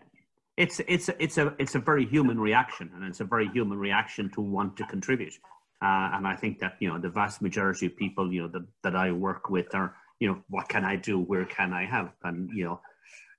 It's 0.58 0.82
it's 0.88 1.10
it's 1.20 1.38
a 1.38 1.56
it's 1.58 1.76
a 1.76 1.80
very 1.80 2.06
human 2.06 2.38
reaction, 2.38 2.92
and 2.94 3.06
it's 3.06 3.22
a 3.22 3.24
very 3.24 3.48
human 3.48 3.78
reaction 3.78 4.30
to 4.32 4.42
want 4.42 4.76
to 4.78 4.86
contribute. 4.88 5.34
Uh, 5.82 6.12
and 6.14 6.28
I 6.28 6.36
think 6.36 6.60
that 6.60 6.76
you 6.82 6.90
know 6.90 7.00
the 7.00 7.10
vast 7.10 7.42
majority 7.42 7.86
of 7.86 7.96
people 7.96 8.34
you 8.34 8.42
know 8.42 8.50
that, 8.50 8.66
that 8.84 8.96
I 8.98 9.14
work 9.14 9.50
with 9.50 9.74
are 9.74 9.96
you 10.20 10.28
know 10.28 10.44
what 10.50 10.68
can 10.68 10.84
I 10.84 10.98
do, 10.98 11.18
where 11.18 11.46
can 11.46 11.72
I 11.72 11.86
help, 11.86 12.12
and 12.26 12.50
you 12.54 12.66
know 12.66 12.82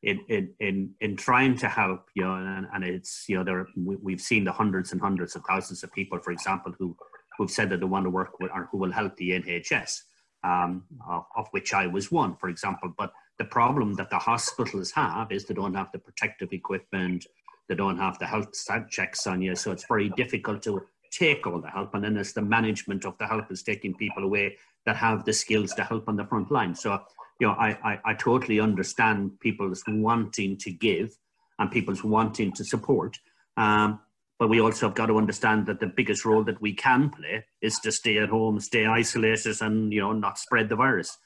in 0.03 0.21
in 0.29 0.55
in, 0.61 0.91
in 1.01 1.17
trying 1.17 1.57
to 1.59 1.69
help 1.69 2.09
you 2.15 2.23
know 2.23 2.35
and, 2.35 2.67
and 2.73 2.85
it's 2.85 3.25
you 3.29 3.37
know 3.37 3.45
there 3.45 3.67
we, 3.77 4.13
have 4.13 4.21
seen 4.21 4.45
the 4.45 4.53
hundreds 4.53 4.93
and 4.93 5.01
hundreds 5.01 5.37
of 5.37 5.43
thousands 5.49 5.83
of 5.83 5.93
people 5.93 6.19
for 6.19 6.33
example 6.33 6.73
who 6.79 6.97
who've 7.37 7.51
said 7.51 7.69
that 7.71 7.81
they 7.81 7.87
want 7.87 8.05
to 8.05 8.11
work 8.11 8.41
with 8.41 8.51
or 8.55 8.69
who 8.71 8.79
will 8.79 8.93
help 8.93 9.17
the 9.17 9.31
nhs 9.31 10.03
um, 10.43 10.85
of, 11.07 11.25
of, 11.37 11.49
which 11.51 11.75
i 11.75 11.87
was 11.87 12.11
one 12.11 12.35
for 12.37 12.49
example. 12.49 12.93
But 12.97 13.13
the 13.39 13.45
problem 13.45 13.95
that 13.95 14.11
the 14.11 14.19
hospitals 14.19 14.91
have 14.93 15.33
is 15.33 15.45
they 15.45 15.55
don't 15.55 15.75
have 15.75 15.93
the 15.93 15.99
protective 15.99 16.53
equipment 16.53 17.27
they 17.69 17.75
don't 17.75 17.99
have 17.99 18.19
the 18.19 18.27
health 18.27 18.49
checks 18.89 19.27
on 19.27 19.43
you 19.43 19.55
so 19.55 19.71
it's 19.71 19.87
very 19.87 20.09
difficult 20.11 20.63
to 20.63 20.83
take 21.11 21.47
all 21.47 21.61
the 21.61 21.69
help. 21.69 21.95
And 21.95 22.05
then 22.05 22.17
it's 22.17 22.33
the 22.33 22.43
management 22.43 23.05
of 23.05 23.19
the 23.19 23.27
help 23.27 23.51
is 23.51 23.63
taking 23.63 23.95
people 23.95 24.25
away 24.25 24.57
that 24.87 24.97
have 24.97 25.25
the 25.25 25.33
skills 25.33 25.75
to 25.75 25.85
help 25.85 26.09
on 26.09 26.17
the 26.17 26.25
front 26.25 26.51
line. 26.51 26.75
So 26.75 27.01
you 27.41 27.47
know, 27.47 27.55
I, 27.55 27.71
I, 27.83 28.01
I 28.05 28.15
totally 28.15 28.61
understand 28.61 29.41
people's 29.41 29.83
wanting 29.89 30.59
to 30.59 30.71
give 30.71 31.17
and 31.59 31.71
people's 31.71 32.05
wanting 32.05 32.53
to 32.53 32.65
support. 32.65 33.19
Um, 33.57 34.01
but 34.39 34.49
we 34.49 34.61
also 34.61 34.87
have 34.87 34.95
got 34.95 35.07
to 35.07 35.19
understand 35.19 35.67
that 35.67 35.81
the 35.81 35.87
biggest 35.87 36.25
role 36.25 36.45
that 36.45 36.61
we 36.63 36.73
can 36.73 37.11
play 37.11 37.45
is 37.61 37.79
to 37.81 37.93
stay 37.93 38.19
at 38.19 38.31
home, 38.31 38.59
stay 38.61 38.87
isolated, 38.87 39.61
and 39.61 39.93
you 39.93 40.01
know 40.01 40.13
not 40.13 40.39
spread 40.39 40.69
the 40.69 40.77
virus. 40.77 41.19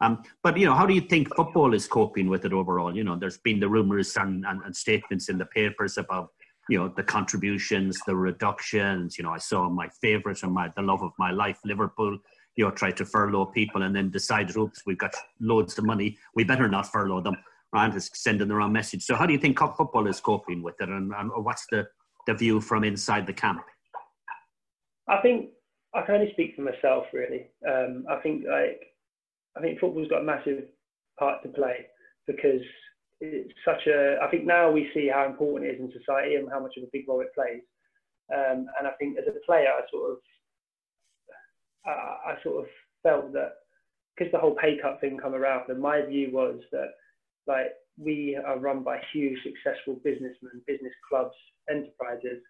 Um, 0.00 0.22
but 0.42 0.56
you 0.56 0.66
know, 0.66 0.74
how 0.74 0.86
do 0.86 0.94
you 0.94 1.02
think 1.02 1.34
football 1.36 1.74
is 1.74 1.86
coping 1.86 2.28
with 2.28 2.44
it 2.44 2.52
overall? 2.52 2.96
You 2.96 3.04
know, 3.04 3.16
there's 3.16 3.38
been 3.38 3.60
the 3.60 3.68
rumours 3.68 4.16
and, 4.16 4.44
and, 4.46 4.62
and 4.64 4.74
statements 4.74 5.28
in 5.28 5.36
the 5.38 5.44
papers 5.44 5.98
about 5.98 6.30
you 6.68 6.78
know 6.78 6.88
the 6.88 7.02
contributions, 7.02 8.00
the 8.06 8.16
reductions. 8.16 9.18
You 9.18 9.24
know, 9.24 9.32
I 9.32 9.38
saw 9.38 9.68
my 9.68 9.88
favourite 10.00 10.42
and 10.42 10.52
my 10.52 10.70
the 10.74 10.82
love 10.82 11.02
of 11.02 11.12
my 11.18 11.30
life, 11.30 11.58
Liverpool, 11.66 12.18
you 12.56 12.64
know, 12.64 12.70
try 12.70 12.90
to 12.90 13.04
furlough 13.04 13.46
people 13.46 13.82
and 13.82 13.94
then 13.94 14.10
decided, 14.10 14.56
oops, 14.56 14.82
we've 14.86 14.98
got 14.98 15.14
loads 15.40 15.78
of 15.78 15.84
money, 15.84 16.18
we 16.34 16.44
better 16.44 16.68
not 16.68 16.90
furlough 16.90 17.20
them, 17.20 17.36
right? 17.72 17.94
It's 17.94 18.10
sending 18.14 18.48
the 18.48 18.54
wrong 18.54 18.72
message. 18.72 19.02
So 19.04 19.14
how 19.14 19.26
do 19.26 19.32
you 19.32 19.38
think 19.38 19.58
football 19.58 20.06
is 20.06 20.20
coping 20.20 20.62
with 20.62 20.80
it 20.80 20.88
and, 20.88 21.12
and 21.12 21.30
what's 21.44 21.66
the, 21.70 21.86
the 22.26 22.34
view 22.34 22.60
from 22.60 22.84
inside 22.84 23.26
the 23.26 23.32
camp? 23.32 23.62
I 25.08 25.20
think 25.20 25.50
I 25.94 26.02
can 26.02 26.14
only 26.16 26.32
speak 26.32 26.54
for 26.56 26.62
myself 26.62 27.06
really. 27.12 27.48
Um, 27.68 28.04
I 28.08 28.16
think 28.16 28.44
like 28.48 28.80
I 29.56 29.60
think 29.60 29.80
football's 29.80 30.08
got 30.08 30.22
a 30.22 30.24
massive 30.24 30.64
part 31.18 31.42
to 31.42 31.48
play 31.48 31.86
because 32.26 32.62
it's 33.20 33.52
such 33.64 33.86
a. 33.86 34.18
I 34.22 34.28
think 34.28 34.46
now 34.46 34.70
we 34.70 34.90
see 34.94 35.08
how 35.12 35.26
important 35.26 35.70
it 35.70 35.74
is 35.74 35.80
in 35.80 35.92
society 35.92 36.36
and 36.36 36.50
how 36.50 36.60
much 36.60 36.74
of 36.76 36.84
a 36.84 36.90
big 36.92 37.08
role 37.08 37.20
it 37.20 37.34
plays. 37.34 37.62
Um, 38.34 38.66
and 38.78 38.88
I 38.88 38.92
think 38.98 39.18
as 39.18 39.24
a 39.28 39.46
player, 39.46 39.68
I 39.68 39.82
sort 39.90 40.12
of 40.12 40.18
uh, 41.86 42.16
I 42.26 42.34
sort 42.42 42.64
of 42.64 42.70
felt 43.02 43.32
that 43.32 43.52
because 44.16 44.30
the 44.32 44.38
whole 44.38 44.54
pay 44.54 44.78
cut 44.80 45.00
thing 45.00 45.18
come 45.18 45.34
around, 45.34 45.68
and 45.68 45.80
my 45.80 46.04
view 46.04 46.30
was 46.32 46.60
that 46.70 46.90
like 47.46 47.72
we 47.98 48.38
are 48.46 48.58
run 48.58 48.82
by 48.82 49.00
huge 49.12 49.38
successful 49.42 50.00
businessmen, 50.04 50.62
business 50.66 50.92
clubs, 51.08 51.34
enterprises, 51.70 52.42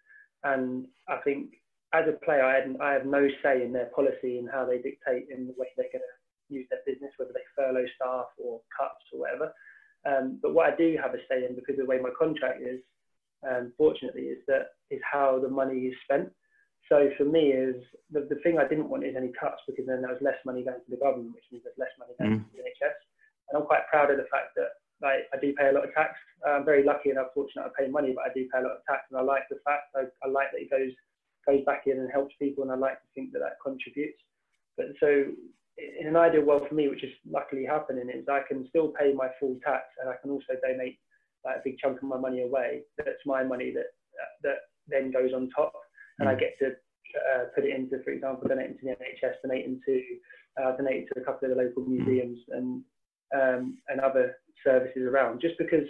and 0.43 0.85
I 1.07 1.17
think 1.23 1.49
as 1.93 2.05
a 2.09 2.25
player, 2.25 2.43
I, 2.43 2.55
had, 2.55 2.75
I 2.81 2.93
have 2.93 3.05
no 3.05 3.27
say 3.43 3.63
in 3.63 3.71
their 3.71 3.89
policy 3.95 4.39
and 4.39 4.49
how 4.49 4.65
they 4.65 4.77
dictate 4.77 5.29
in 5.29 5.45
the 5.45 5.53
way 5.57 5.67
they're 5.77 5.93
going 5.93 6.01
to 6.01 6.53
use 6.53 6.65
their 6.69 6.81
business, 6.85 7.11
whether 7.17 7.31
they 7.33 7.45
furlough 7.55 7.85
staff 7.95 8.25
or 8.37 8.61
cuts 8.75 9.05
or 9.13 9.21
whatever. 9.21 9.53
Um, 10.05 10.39
but 10.41 10.53
what 10.53 10.73
I 10.73 10.75
do 10.75 10.97
have 11.01 11.13
a 11.13 11.19
say 11.29 11.45
in, 11.45 11.55
because 11.55 11.79
of 11.79 11.85
the 11.85 11.89
way 11.89 11.99
my 11.99 12.09
contract 12.17 12.61
is, 12.61 12.81
um, 13.47 13.73
fortunately, 13.77 14.23
is 14.23 14.39
that 14.47 14.73
is 14.89 14.99
how 15.09 15.39
the 15.39 15.49
money 15.49 15.81
is 15.81 15.95
spent. 16.03 16.29
So 16.89 17.09
for 17.17 17.23
me, 17.23 17.55
is 17.55 17.79
the, 18.11 18.27
the 18.29 18.39
thing 18.43 18.59
I 18.59 18.67
didn't 18.67 18.89
want 18.89 19.05
is 19.05 19.15
any 19.15 19.31
cuts 19.39 19.61
because 19.67 19.85
then 19.87 20.01
there 20.01 20.11
was 20.11 20.21
less 20.21 20.37
money 20.45 20.63
going 20.63 20.83
to 20.83 20.91
the 20.91 20.99
government, 20.99 21.35
which 21.35 21.47
means 21.51 21.63
there's 21.63 21.79
less 21.79 21.95
money 21.97 22.11
going 22.19 22.39
mm. 22.39 22.43
to 22.43 22.51
the 22.51 22.63
NHS. 22.63 22.97
And 23.49 23.59
I'm 23.59 23.67
quite 23.67 23.87
proud 23.87 24.11
of 24.11 24.17
the 24.17 24.27
fact 24.27 24.55
that 24.55 24.83
like 25.01 25.27
I 25.33 25.37
do 25.37 25.53
pay 25.53 25.69
a 25.69 25.71
lot 25.71 25.87
of 25.87 25.93
tax. 25.93 26.15
I'm 26.47 26.65
very 26.65 26.83
lucky 26.83 27.09
and 27.09 27.19
I'm 27.19 27.31
fortunate 27.33 27.65
I 27.67 27.83
pay 27.83 27.89
money, 27.89 28.13
but 28.15 28.25
I 28.25 28.33
do 28.33 28.47
pay 28.51 28.59
a 28.59 28.67
lot 28.67 28.79
of 28.79 28.85
tax, 28.87 29.07
and 29.11 29.19
I 29.19 29.23
like 29.23 29.43
the 29.49 29.59
fact 29.63 29.91
I, 29.95 30.07
I 30.23 30.31
like 30.31 30.51
that 30.51 30.61
it 30.61 30.71
goes 30.71 30.91
goes 31.45 31.63
back 31.65 31.83
in 31.87 31.99
and 31.99 32.09
helps 32.11 32.33
people, 32.39 32.63
and 32.63 32.71
I 32.71 32.75
like 32.75 32.99
to 32.99 33.09
think 33.13 33.33
that 33.33 33.39
that 33.39 33.59
contributes. 33.63 34.19
But 34.77 34.95
so 34.99 35.25
in 35.77 36.07
an 36.07 36.15
ideal 36.15 36.43
world 36.43 36.67
for 36.69 36.75
me, 36.75 36.87
which 36.87 37.03
is 37.03 37.11
luckily 37.29 37.65
happening, 37.65 38.09
is 38.09 38.27
I 38.29 38.41
can 38.47 38.67
still 38.69 38.89
pay 38.89 39.13
my 39.13 39.29
full 39.39 39.57
tax 39.63 39.85
and 39.99 40.09
I 40.09 40.15
can 40.21 40.31
also 40.31 40.53
donate 40.61 40.99
like, 41.43 41.57
a 41.57 41.61
big 41.63 41.77
chunk 41.79 41.97
of 41.97 42.07
my 42.07 42.17
money 42.17 42.43
away. 42.43 42.81
That's 42.97 43.25
my 43.25 43.43
money 43.43 43.73
that 43.73 43.91
that 44.43 44.69
then 44.87 45.11
goes 45.11 45.33
on 45.33 45.49
top 45.55 45.73
and 46.19 46.29
I 46.29 46.35
mm. 46.35 46.39
get 46.39 46.57
to 46.59 46.67
uh, 46.67 47.45
put 47.55 47.65
it 47.65 47.75
into, 47.75 48.03
for 48.03 48.11
example, 48.11 48.47
donate 48.47 48.71
into 48.71 48.83
the 48.83 48.91
NHS, 48.91 49.33
donate 49.43 49.65
into, 49.65 50.01
uh, 50.61 50.75
donate 50.75 51.07
to 51.09 51.21
a 51.21 51.23
couple 51.23 51.49
of 51.49 51.55
the 51.55 51.63
local 51.63 51.83
mm. 51.83 51.89
museums 51.89 52.39
and 52.49 52.83
um, 53.35 53.77
and 53.87 53.99
other 53.99 54.35
services 54.63 55.03
around. 55.03 55.41
Just 55.41 55.57
because 55.57 55.87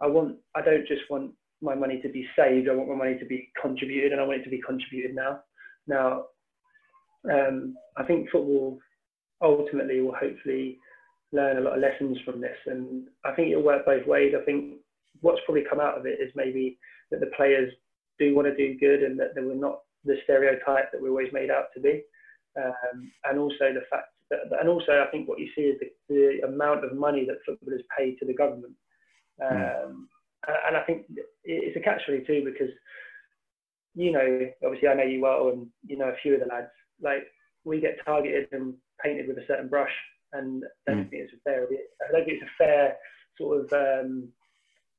I 0.00 0.06
want, 0.06 0.36
I 0.54 0.62
don't 0.62 0.86
just 0.86 1.02
want 1.08 1.32
my 1.60 1.74
money 1.74 2.00
to 2.02 2.08
be 2.08 2.26
saved. 2.36 2.68
I 2.68 2.74
want 2.74 2.88
my 2.88 2.96
money 2.96 3.18
to 3.18 3.24
be 3.24 3.50
contributed, 3.60 4.12
and 4.12 4.20
I 4.20 4.24
want 4.24 4.40
it 4.40 4.44
to 4.44 4.50
be 4.50 4.60
contributed 4.60 5.14
now. 5.14 5.40
Now, 5.86 6.24
um, 7.30 7.74
I 7.96 8.04
think 8.04 8.30
football 8.30 8.78
ultimately 9.40 10.00
will 10.00 10.14
hopefully 10.14 10.78
learn 11.32 11.58
a 11.58 11.60
lot 11.60 11.74
of 11.74 11.80
lessons 11.82 12.18
from 12.24 12.40
this, 12.40 12.56
and 12.66 13.08
I 13.24 13.32
think 13.32 13.50
it'll 13.50 13.62
work 13.62 13.86
both 13.86 14.06
ways. 14.06 14.34
I 14.40 14.44
think 14.44 14.74
what's 15.20 15.40
probably 15.44 15.64
come 15.68 15.80
out 15.80 15.98
of 15.98 16.06
it 16.06 16.18
is 16.20 16.32
maybe 16.34 16.78
that 17.10 17.20
the 17.20 17.30
players 17.36 17.72
do 18.22 18.34
want 18.34 18.48
to 18.48 18.56
do 18.56 18.78
good 18.78 19.02
and 19.02 19.18
that 19.18 19.34
they 19.34 19.42
were 19.42 19.54
not 19.54 19.80
the 20.04 20.16
stereotype 20.24 20.90
that 20.92 21.00
we're 21.00 21.10
always 21.10 21.32
made 21.32 21.50
out 21.50 21.66
to 21.74 21.80
be. 21.80 22.02
Um, 22.56 23.10
and 23.24 23.38
also 23.38 23.72
the 23.72 23.82
fact 23.90 24.08
that, 24.30 24.40
and 24.60 24.68
also 24.68 25.04
I 25.06 25.10
think 25.10 25.28
what 25.28 25.38
you 25.38 25.48
see 25.54 25.62
is 25.62 25.80
the, 25.80 25.90
the 26.08 26.46
amount 26.46 26.84
of 26.84 26.94
money 26.94 27.24
that 27.26 27.38
footballers 27.46 27.82
pay 27.96 28.14
to 28.16 28.26
the 28.26 28.34
government. 28.34 28.74
Hmm. 29.40 29.56
Um, 29.56 29.62
mm. 29.62 30.04
And 30.66 30.76
I 30.76 30.82
think 30.82 31.06
it's 31.44 31.76
a 31.76 31.80
catch 31.80 32.04
22 32.04 32.44
because, 32.44 32.74
you 33.94 34.10
know, 34.10 34.40
obviously 34.64 34.88
I 34.88 34.94
know 34.94 35.04
you 35.04 35.20
well 35.20 35.50
and 35.50 35.68
you 35.86 35.96
know 35.96 36.08
a 36.08 36.16
few 36.20 36.34
of 36.34 36.40
the 36.40 36.46
lads. 36.46 36.66
Like 37.00 37.28
we 37.64 37.80
get 37.80 38.04
targeted 38.04 38.48
and 38.50 38.74
painted 39.04 39.28
with 39.28 39.38
a 39.38 39.46
certain 39.46 39.68
brush, 39.68 39.92
and 40.32 40.64
I 40.88 40.92
don't 40.92 41.04
mm. 41.04 41.10
think 41.10 41.22
it's 41.22 41.32
a 41.34 41.40
fair. 41.44 41.62
I 41.62 42.12
don't 42.12 42.24
think 42.24 42.42
it's 42.42 42.50
a 42.50 42.64
fair 42.64 42.96
sort 43.38 43.64
of. 43.64 43.72
Um, 43.72 44.28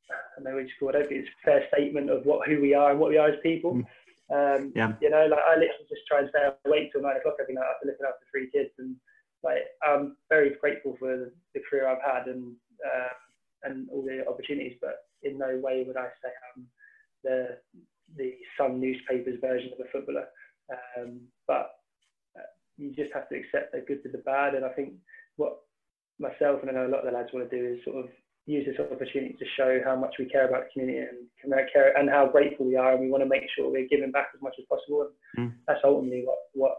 I 0.10 0.44
don't 0.44 0.58
know 0.58 0.66
call 0.80 0.90
it. 0.90 0.96
I 0.96 1.00
don't 1.00 1.10
think 1.10 1.22
it's 1.22 1.30
a 1.30 1.46
fair 1.46 1.64
statement 1.74 2.10
of 2.10 2.26
what 2.26 2.48
who 2.48 2.62
we 2.62 2.74
are 2.74 2.92
and 2.92 3.00
what 3.00 3.10
we 3.10 3.18
are 3.18 3.30
as 3.30 3.40
people. 3.44 3.76
Mm. 3.76 3.86
Um, 4.32 4.72
yeah. 4.76 4.94
You 5.02 5.10
know, 5.10 5.28
like 5.30 5.44
I 5.48 5.54
literally 5.54 5.90
just 5.90 6.08
try 6.08 6.20
and 6.20 6.30
stay 6.30 6.50
awake 6.66 6.92
till 6.92 7.02
nine 7.02 7.18
o'clock 7.18 7.36
every 7.42 7.54
night 7.54 7.70
after 7.70 7.88
looking 7.88 8.08
after 8.08 8.26
three 8.32 8.50
kids, 8.52 8.72
and 8.80 8.96
like 9.44 9.64
I'm 9.84 10.18
very 10.30 10.56
grateful 10.60 10.96
for 10.98 11.18
the, 11.18 11.32
the 11.54 11.62
career 11.70 11.88
I've 11.88 12.02
had 12.02 12.28
and 12.28 12.56
uh, 12.84 13.14
and 13.64 13.90
all 13.90 14.02
the 14.02 14.26
opportunities. 14.28 14.78
But 14.82 15.06
in 15.24 15.38
no 15.38 15.60
way 15.62 15.84
would 15.86 15.98
I 15.98 16.08
say 16.24 16.32
I'm 16.56 16.68
the 17.24 17.58
the 18.18 18.34
Sun 18.58 18.80
newspapers 18.80 19.40
version 19.42 19.72
of 19.74 19.86
a 19.86 19.90
footballer. 19.92 20.28
Um, 20.98 21.22
but 21.48 21.72
uh, 22.38 22.48
you 22.78 22.96
just 22.96 23.14
have 23.14 23.30
to 23.30 23.36
accept 23.36 23.74
the 23.74 23.82
good 23.82 24.04
to 24.04 24.10
the 24.10 24.20
bad, 24.20 24.56
and 24.56 24.66
I 24.66 24.70
think 24.70 24.94
what 25.36 25.60
myself 26.20 26.62
and 26.62 26.70
I 26.70 26.74
know 26.74 26.88
a 26.88 26.94
lot 26.94 27.06
of 27.06 27.06
the 27.06 27.18
lads 27.18 27.30
want 27.34 27.50
to 27.50 27.58
do 27.58 27.74
is 27.74 27.84
sort 27.84 28.06
of 28.06 28.10
use 28.46 28.66
this 28.66 28.76
opportunity 28.80 29.36
to 29.40 29.46
show 29.58 29.80
how 29.86 29.96
much 29.96 30.16
we 30.20 30.26
care 30.26 30.48
about 30.48 30.64
the 30.66 30.70
community 30.74 31.08
and 31.44 31.54
care 31.72 31.98
and 31.98 32.10
how 32.10 32.28
grateful 32.28 32.66
we 32.66 32.76
are, 32.76 32.94
and 32.94 33.02
we 33.02 33.10
want 33.10 33.24
to 33.24 33.30
make 33.30 33.44
sure 33.56 33.72
we're 33.72 33.88
giving 33.88 34.12
back 34.12 34.30
as 34.36 34.42
much 34.42 34.56
as 34.60 34.66
possible. 34.70 35.10
And 35.38 35.52
mm. 35.52 35.56
that's 35.68 35.80
ultimately 35.84 36.24
what 36.26 36.38
what 36.54 36.76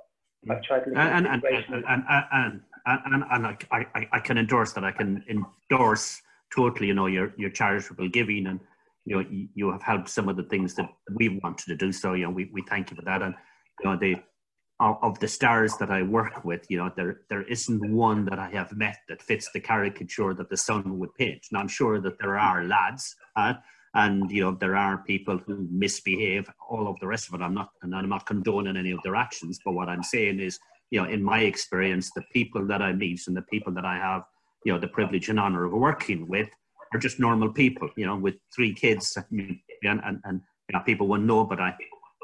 mm. 0.46 0.56
I've 0.56 0.62
tried 0.62 0.80
to. 0.80 0.90
And 0.90 1.26
and 1.26 1.26
and, 1.26 1.44
and 1.88 2.04
and 2.06 2.60
and, 2.86 3.24
and, 3.30 3.46
I, 3.46 3.56
I, 3.94 4.08
I 4.12 4.18
can 4.20 4.36
endorse 4.36 4.72
that. 4.74 4.84
I 4.84 4.92
can 4.92 5.24
endorse 5.28 6.20
totally. 6.54 6.88
You 6.88 6.94
know 6.94 7.06
your 7.06 7.32
your 7.36 7.50
charitable 7.50 8.08
giving, 8.10 8.46
and 8.46 8.60
you 9.06 9.16
know 9.16 9.26
you, 9.30 9.48
you 9.54 9.72
have 9.72 9.82
helped 9.82 10.10
some 10.10 10.28
of 10.28 10.36
the 10.36 10.42
things 10.44 10.74
that 10.74 10.88
we 11.14 11.40
wanted 11.42 11.66
to 11.66 11.76
do. 11.76 11.92
So 11.92 12.12
you 12.12 12.24
know 12.24 12.30
we, 12.30 12.50
we 12.52 12.62
thank 12.68 12.90
you 12.90 12.96
for 12.96 13.02
that. 13.02 13.22
And 13.22 13.34
you 13.82 13.90
know 13.90 13.96
the 13.96 14.16
of, 14.84 15.18
the 15.18 15.28
stars 15.28 15.76
that 15.78 15.90
I 15.90 16.02
work 16.02 16.44
with, 16.44 16.66
you 16.68 16.78
know, 16.78 16.90
there 16.96 17.20
there 17.30 17.42
isn't 17.42 17.92
one 17.92 18.24
that 18.26 18.38
I 18.38 18.50
have 18.50 18.76
met 18.76 18.98
that 19.08 19.22
fits 19.22 19.48
the 19.52 19.60
caricature 19.60 20.34
that 20.34 20.50
the 20.50 20.56
sun 20.56 20.98
would 20.98 21.14
paint. 21.14 21.42
And 21.50 21.58
I'm 21.58 21.68
sure 21.68 22.00
that 22.00 22.18
there 22.18 22.38
are 22.38 22.64
lads, 22.64 23.16
uh, 23.36 23.54
and 23.94 24.30
you 24.30 24.42
know, 24.42 24.52
there 24.52 24.76
are 24.76 24.98
people 24.98 25.38
who 25.38 25.66
misbehave. 25.70 26.50
All 26.68 26.86
of 26.88 26.96
the 27.00 27.06
rest 27.06 27.28
of 27.28 27.34
it, 27.34 27.42
I'm 27.42 27.54
not, 27.54 27.70
and 27.82 27.94
I'm 27.94 28.08
not 28.08 28.26
condoning 28.26 28.76
any 28.76 28.90
of 28.90 29.00
their 29.04 29.16
actions. 29.16 29.58
But 29.64 29.72
what 29.72 29.88
I'm 29.88 30.02
saying 30.02 30.40
is, 30.40 30.58
you 30.90 31.00
know, 31.00 31.08
in 31.08 31.22
my 31.22 31.40
experience, 31.40 32.10
the 32.14 32.24
people 32.32 32.66
that 32.66 32.82
I 32.82 32.92
meet 32.92 33.20
and 33.26 33.36
the 33.36 33.42
people 33.42 33.72
that 33.74 33.84
I 33.84 33.96
have, 33.96 34.22
you 34.64 34.72
know, 34.72 34.78
the 34.78 34.88
privilege 34.88 35.28
and 35.28 35.40
honor 35.40 35.64
of 35.64 35.72
working 35.72 36.28
with 36.28 36.48
are 36.92 36.98
just 36.98 37.20
normal 37.20 37.50
people. 37.52 37.88
You 37.96 38.06
know, 38.06 38.16
with 38.16 38.36
three 38.54 38.74
kids, 38.74 39.16
and 39.16 39.60
and, 39.82 40.20
and 40.24 40.40
you 40.68 40.72
know, 40.72 40.82
people 40.84 41.06
won't 41.06 41.24
know, 41.24 41.44
but 41.44 41.60
I. 41.60 41.74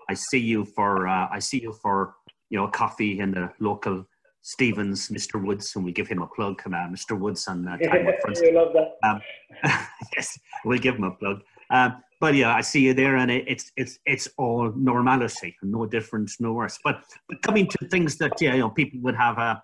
I 0.09 0.14
see 0.14 0.40
you 0.40 0.64
for 0.64 1.07
uh, 1.07 1.29
I 1.31 1.38
see 1.38 1.62
you 1.62 1.73
for 1.73 2.14
you 2.50 2.59
know, 2.59 2.69
coffee 2.69 3.21
in 3.21 3.30
the 3.30 3.50
local 3.61 4.04
Stevens, 4.42 5.09
Mr. 5.09 5.42
Woods, 5.42 5.75
and 5.76 5.85
we 5.85 5.92
give 5.92 6.09
him 6.09 6.23
a 6.23 6.26
plug. 6.26 6.61
On, 6.66 6.73
Mr. 6.73 7.19
Woods 7.19 7.47
on 7.47 7.66
uh, 7.69 7.76
time 7.76 8.07
we 8.40 8.52
love 8.52 8.73
that. 8.73 8.97
Um, 9.02 9.21
yes, 10.16 10.38
we'll 10.64 10.78
give 10.78 10.97
him 10.97 11.04
a 11.04 11.11
plug. 11.11 11.42
Um, 11.71 12.02
but 12.21 12.35
yeah, 12.35 12.54
I 12.54 12.61
see 12.61 12.80
you 12.80 12.95
there, 12.95 13.16
and 13.16 13.30
it's 13.30 13.71
it's 13.76 13.99
it's 14.04 14.28
all 14.37 14.73
normality, 14.76 15.57
no 15.62 15.87
different, 15.87 16.30
no 16.40 16.52
worse. 16.52 16.78
But, 16.83 17.02
but 17.28 17.40
coming 17.42 17.66
to 17.69 17.88
things 17.88 18.16
that 18.16 18.33
yeah, 18.40 18.54
you 18.54 18.61
know, 18.61 18.71
people 18.71 19.00
would 19.02 19.16
have 19.16 19.38
a 19.38 19.40
uh, 19.40 19.57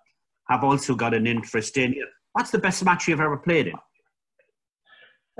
have 0.49 0.63
also 0.63 0.95
got 0.95 1.13
an 1.13 1.27
interest 1.27 1.77
in. 1.77 1.95
What's 2.33 2.51
the 2.51 2.59
best 2.59 2.85
match 2.85 3.09
you've 3.09 3.21
ever 3.21 3.37
played 3.37 3.69
in? 3.69 3.75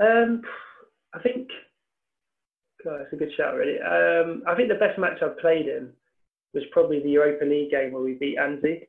Um, 0.01 0.41
I 1.13 1.19
think. 1.19 1.47
God, 2.83 2.99
that's 2.99 3.13
a 3.13 3.15
good 3.15 3.31
shout, 3.35 3.55
really. 3.55 3.79
Um, 3.79 4.43
I 4.47 4.55
think 4.55 4.69
the 4.69 4.75
best 4.75 4.99
match 4.99 5.21
I've 5.21 5.39
played 5.39 5.67
in 5.67 5.91
was 6.53 6.63
probably 6.71 7.01
the 7.01 7.09
Europa 7.09 7.45
League 7.45 7.71
game 7.71 7.91
where 7.91 8.01
we 8.01 8.13
beat 8.13 8.37
Anzhi 8.37 8.87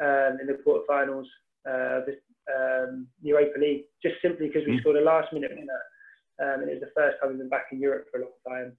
um, 0.00 0.38
in 0.40 0.46
the 0.46 0.58
quarterfinals. 0.66 1.26
Uh, 1.68 2.00
the 2.06 2.16
um, 2.50 3.06
Europa 3.22 3.58
League, 3.58 3.84
just 4.02 4.16
simply 4.22 4.48
because 4.48 4.66
we 4.66 4.76
mm. 4.76 4.80
scored 4.80 4.96
a 4.96 5.04
last 5.04 5.32
minute 5.32 5.52
winner. 5.54 5.82
Um, 6.40 6.62
and 6.62 6.70
it 6.70 6.80
was 6.80 6.88
the 6.88 6.96
first 6.96 7.16
time 7.20 7.30
we've 7.30 7.38
been 7.38 7.48
back 7.48 7.66
in 7.70 7.80
Europe 7.80 8.06
for 8.10 8.18
a 8.18 8.24
long 8.24 8.40
time. 8.48 8.72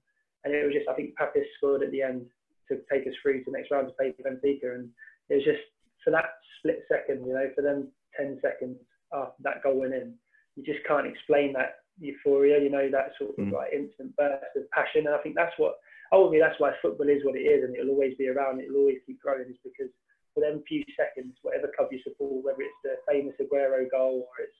And 0.44 0.52
it 0.52 0.64
was 0.64 0.74
just, 0.74 0.88
I 0.88 0.94
think 0.94 1.14
Papiss 1.14 1.46
scored 1.56 1.82
at 1.82 1.92
the 1.92 2.02
end 2.02 2.26
to 2.68 2.80
take 2.90 3.06
us 3.06 3.14
through 3.22 3.44
to 3.44 3.50
the 3.50 3.56
next 3.56 3.70
round 3.70 3.86
to 3.86 3.94
play 3.94 4.12
Benfica. 4.18 4.74
And 4.74 4.90
it 5.28 5.34
was 5.36 5.44
just 5.44 5.62
for 6.02 6.10
that 6.10 6.42
split 6.58 6.82
second, 6.90 7.24
you 7.26 7.34
know, 7.34 7.48
for 7.54 7.62
them 7.62 7.88
10 8.18 8.40
seconds 8.42 8.78
after 9.14 9.42
that 9.42 9.62
goal 9.62 9.80
went 9.80 9.94
in, 9.94 10.14
you 10.56 10.64
just 10.64 10.84
can't 10.86 11.06
explain 11.06 11.52
that 11.52 11.86
euphoria, 11.98 12.60
you 12.60 12.70
know, 12.70 12.90
that 12.90 13.12
sort 13.18 13.38
of 13.38 13.44
mm. 13.44 13.52
like 13.52 13.72
instant 13.72 14.14
burst 14.16 14.56
of 14.56 14.68
passion. 14.70 15.06
And 15.06 15.14
I 15.14 15.18
think 15.18 15.36
that's 15.36 15.54
what 15.56 15.78
ultimately 16.12 16.40
that's 16.40 16.60
why 16.60 16.72
football 16.80 17.08
is 17.08 17.24
what 17.24 17.36
it 17.36 17.48
is, 17.48 17.64
and 17.64 17.74
it'll 17.74 17.96
always 17.96 18.14
be 18.16 18.28
around. 18.28 18.60
It'll 18.60 18.84
always 18.84 19.00
keep 19.06 19.20
growing, 19.20 19.48
is 19.48 19.56
because 19.64 19.90
for 20.34 20.40
them 20.40 20.62
few 20.68 20.84
seconds, 20.96 21.34
whatever 21.42 21.72
club 21.76 21.88
you 21.90 22.00
support, 22.04 22.44
whether 22.44 22.60
it's 22.60 22.82
the 22.84 22.96
famous 23.08 23.34
Aguero 23.40 23.90
goal 23.90 24.28
or 24.28 24.44
it's 24.44 24.56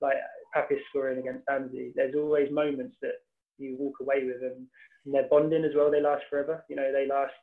like 0.00 0.16
Papiss 0.54 0.82
scoring 0.90 1.18
against 1.18 1.46
Anzhi, 1.46 1.92
there's 1.94 2.14
always 2.14 2.50
moments 2.50 2.96
that 3.02 3.22
you 3.58 3.76
walk 3.78 3.98
away 4.00 4.24
with, 4.24 4.42
and, 4.42 4.66
and 5.04 5.14
they're 5.14 5.30
bonding 5.30 5.64
as 5.64 5.74
well. 5.74 5.90
They 5.90 6.00
last 6.00 6.22
forever. 6.30 6.64
You 6.70 6.76
know, 6.76 6.90
they 6.92 7.06
last 7.06 7.34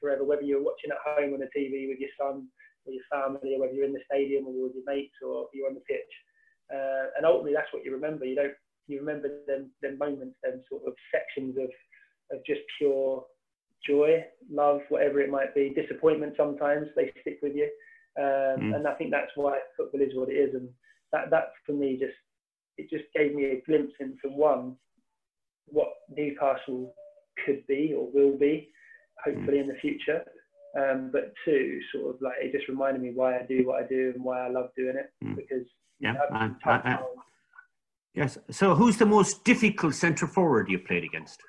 forever. 0.00 0.24
Whether 0.24 0.42
you're 0.42 0.62
watching 0.62 0.90
at 0.90 1.02
home 1.02 1.34
on 1.34 1.40
the 1.40 1.50
TV 1.54 1.88
with 1.88 1.98
your 1.98 2.14
son 2.18 2.46
or 2.86 2.92
your 2.92 3.06
family, 3.10 3.54
or 3.54 3.60
whether 3.60 3.74
you're 3.74 3.86
in 3.86 3.94
the 3.94 4.06
stadium 4.10 4.46
or 4.46 4.54
with 4.54 4.74
your 4.74 4.86
mates, 4.86 5.18
or 5.22 5.46
you're 5.54 5.68
on 5.68 5.74
the 5.74 5.86
pitch, 5.86 6.12
uh, 6.74 7.14
and 7.16 7.26
ultimately 7.26 7.54
that's 7.54 7.72
what 7.72 7.84
you 7.84 7.92
remember. 7.92 8.24
You 8.24 8.36
don't 8.36 8.58
you 8.90 8.98
remember 8.98 9.30
them, 9.46 9.70
them 9.82 9.98
moments, 9.98 10.34
them 10.42 10.62
sort 10.68 10.82
of 10.86 10.94
sections 11.14 11.56
of 11.56 11.70
of 12.32 12.44
just 12.46 12.60
pure 12.78 13.24
joy, 13.86 14.24
love, 14.50 14.80
whatever 14.88 15.20
it 15.20 15.30
might 15.30 15.54
be, 15.54 15.74
disappointment 15.74 16.34
sometimes, 16.36 16.88
they 16.96 17.12
stick 17.20 17.38
with 17.42 17.54
you. 17.54 17.68
Um, 18.18 18.60
mm. 18.60 18.76
And 18.76 18.86
I 18.86 18.94
think 18.94 19.10
that's 19.10 19.30
why 19.34 19.58
football 19.76 20.00
is 20.00 20.14
what 20.14 20.28
it 20.28 20.34
is. 20.34 20.54
And 20.54 20.68
that, 21.12 21.30
that 21.30 21.52
for 21.64 21.72
me 21.72 21.96
just, 21.98 22.12
it 22.76 22.90
just 22.90 23.04
gave 23.14 23.34
me 23.34 23.44
a 23.46 23.62
glimpse 23.66 23.94
into 24.00 24.34
one, 24.34 24.76
what 25.66 25.88
Newcastle 26.14 26.94
could 27.44 27.66
be 27.66 27.94
or 27.96 28.08
will 28.12 28.36
be, 28.36 28.68
hopefully 29.24 29.58
mm. 29.58 29.62
in 29.62 29.68
the 29.68 29.74
future. 29.80 30.22
Um, 30.78 31.10
but 31.12 31.32
two, 31.44 31.80
sort 31.92 32.14
of 32.14 32.22
like, 32.22 32.34
it 32.40 32.52
just 32.52 32.68
reminded 32.68 33.02
me 33.02 33.12
why 33.14 33.38
I 33.38 33.42
do 33.42 33.66
what 33.66 33.82
I 33.82 33.86
do 33.86 34.12
and 34.14 34.22
why 34.22 34.46
I 34.46 34.50
love 34.50 34.70
doing 34.76 34.96
it. 34.96 35.10
Mm. 35.24 35.36
Because 35.36 35.66
yeah, 35.98 36.14
I, 36.32 36.50
I, 36.64 36.70
I, 36.70 36.98
yes. 38.14 38.38
So 38.50 38.74
who's 38.74 38.96
the 38.96 39.06
most 39.06 39.44
difficult 39.44 39.94
centre 39.94 40.26
forward 40.26 40.68
you 40.70 40.78
played 40.78 41.04
against? 41.04 41.42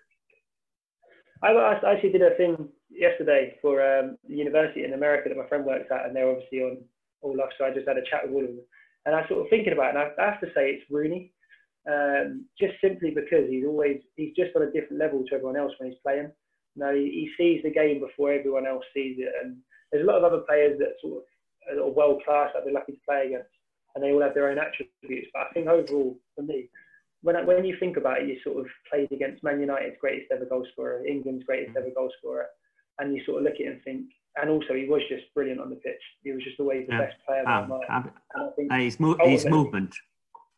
I 1.44 1.80
actually 1.94 2.12
did 2.12 2.22
a 2.22 2.36
thing 2.36 2.70
yesterday 2.90 3.58
for 3.62 3.82
um, 3.82 4.18
the 4.28 4.36
university 4.36 4.84
in 4.84 4.94
America 4.94 5.30
that 5.30 5.38
my 5.38 5.48
friend 5.48 5.66
works 5.66 5.90
at, 5.92 6.06
and 6.06 6.16
they're 6.16 6.30
obviously 6.30 6.60
on 6.60 6.78
all 7.22 7.40
off. 7.42 7.50
So 7.58 7.66
I 7.66 7.74
just 7.74 7.88
had 7.88 7.98
a 7.98 8.06
chat 8.10 8.24
with 8.24 8.34
all 8.34 8.44
of 8.44 8.48
them, 8.48 8.66
and 9.06 9.16
I 9.16 9.28
sort 9.28 9.42
of 9.42 9.50
thinking 9.50 9.74
about 9.74 9.96
it. 9.96 9.98
And 9.98 10.22
I, 10.22 10.32
have 10.32 10.42
to 10.42 10.48
say 10.54 10.72
it's 10.72 10.92
Rooney, 10.92 11.32
um, 11.90 12.46
just 12.60 12.74
simply 12.82 13.12
because 13.12 13.50
he's 13.50 13.66
always 13.66 13.98
he's 14.16 14.36
just 14.36 14.56
on 14.56 14.64
a 14.64 14.72
different 14.72 15.00
level 15.00 15.24
to 15.26 15.36
everyone 15.36 15.58
else 15.58 15.74
when 15.78 15.90
he's 15.90 16.00
playing. 16.04 16.32
You 16.76 16.84
know, 16.84 16.94
he, 16.94 17.10
he 17.10 17.32
sees 17.38 17.64
the 17.64 17.72
game 17.72 18.00
before 18.00 18.32
everyone 18.32 18.68
else 18.68 18.86
sees 18.94 19.18
it, 19.20 19.34
and 19.42 19.58
there's 19.92 20.04
a 20.04 20.08
lot 20.08 20.18
of 20.18 20.24
other 20.24 20.44
players 20.48 20.78
that 20.80 21.02
sort 21.02 21.24
of 21.24 21.78
are 21.78 21.90
world 21.90 22.22
class 22.26 22.52
that 22.54 22.64
they're 22.66 22.74
lucky 22.74 22.94
to 22.94 23.08
play 23.08 23.28
against, 23.28 23.50
and 23.96 24.04
they 24.04 24.12
all 24.12 24.22
have 24.22 24.34
their 24.34 24.50
own 24.50 24.60
attributes. 24.60 25.30
But 25.34 25.48
I 25.50 25.54
think 25.54 25.68
overall, 25.68 26.18
for 26.36 26.44
me, 26.44 26.70
when 27.22 27.46
when 27.46 27.66
you 27.66 27.76
think 27.80 27.98
about 27.98 28.22
it, 28.22 28.28
you 28.28 28.38
sort 28.44 28.60
of 28.60 28.68
played 28.90 29.12
against 29.12 29.44
Man 29.44 29.60
United's 29.60 29.98
greatest 30.00 30.32
ever 30.32 30.46
goal 30.46 30.66
scorer, 30.72 31.06
England's 31.06 31.44
greatest 31.44 31.76
ever 31.78 31.90
goal 31.96 32.12
scorer, 32.18 32.48
and 33.00 33.16
you 33.16 33.24
sort 33.26 33.40
of 33.40 33.44
look 33.44 33.56
at 33.56 33.62
it 33.62 33.68
and 33.68 33.84
think. 33.84 34.06
And 34.38 34.50
also, 34.50 34.74
he 34.74 34.86
was 34.86 35.02
just 35.10 35.24
brilliant 35.36 35.60
on 35.60 35.70
the 35.70 35.76
pitch. 35.76 36.02
He 36.24 36.32
was 36.32 36.44
just 36.44 36.60
always 36.60 36.88
the 36.88 36.94
yeah. 36.94 37.02
best 37.02 37.16
player. 37.28 37.48
Um, 37.48 37.72
um, 37.90 38.12
his, 38.80 38.98
mo- 38.98 39.18
his 39.20 39.46
movement, 39.46 39.94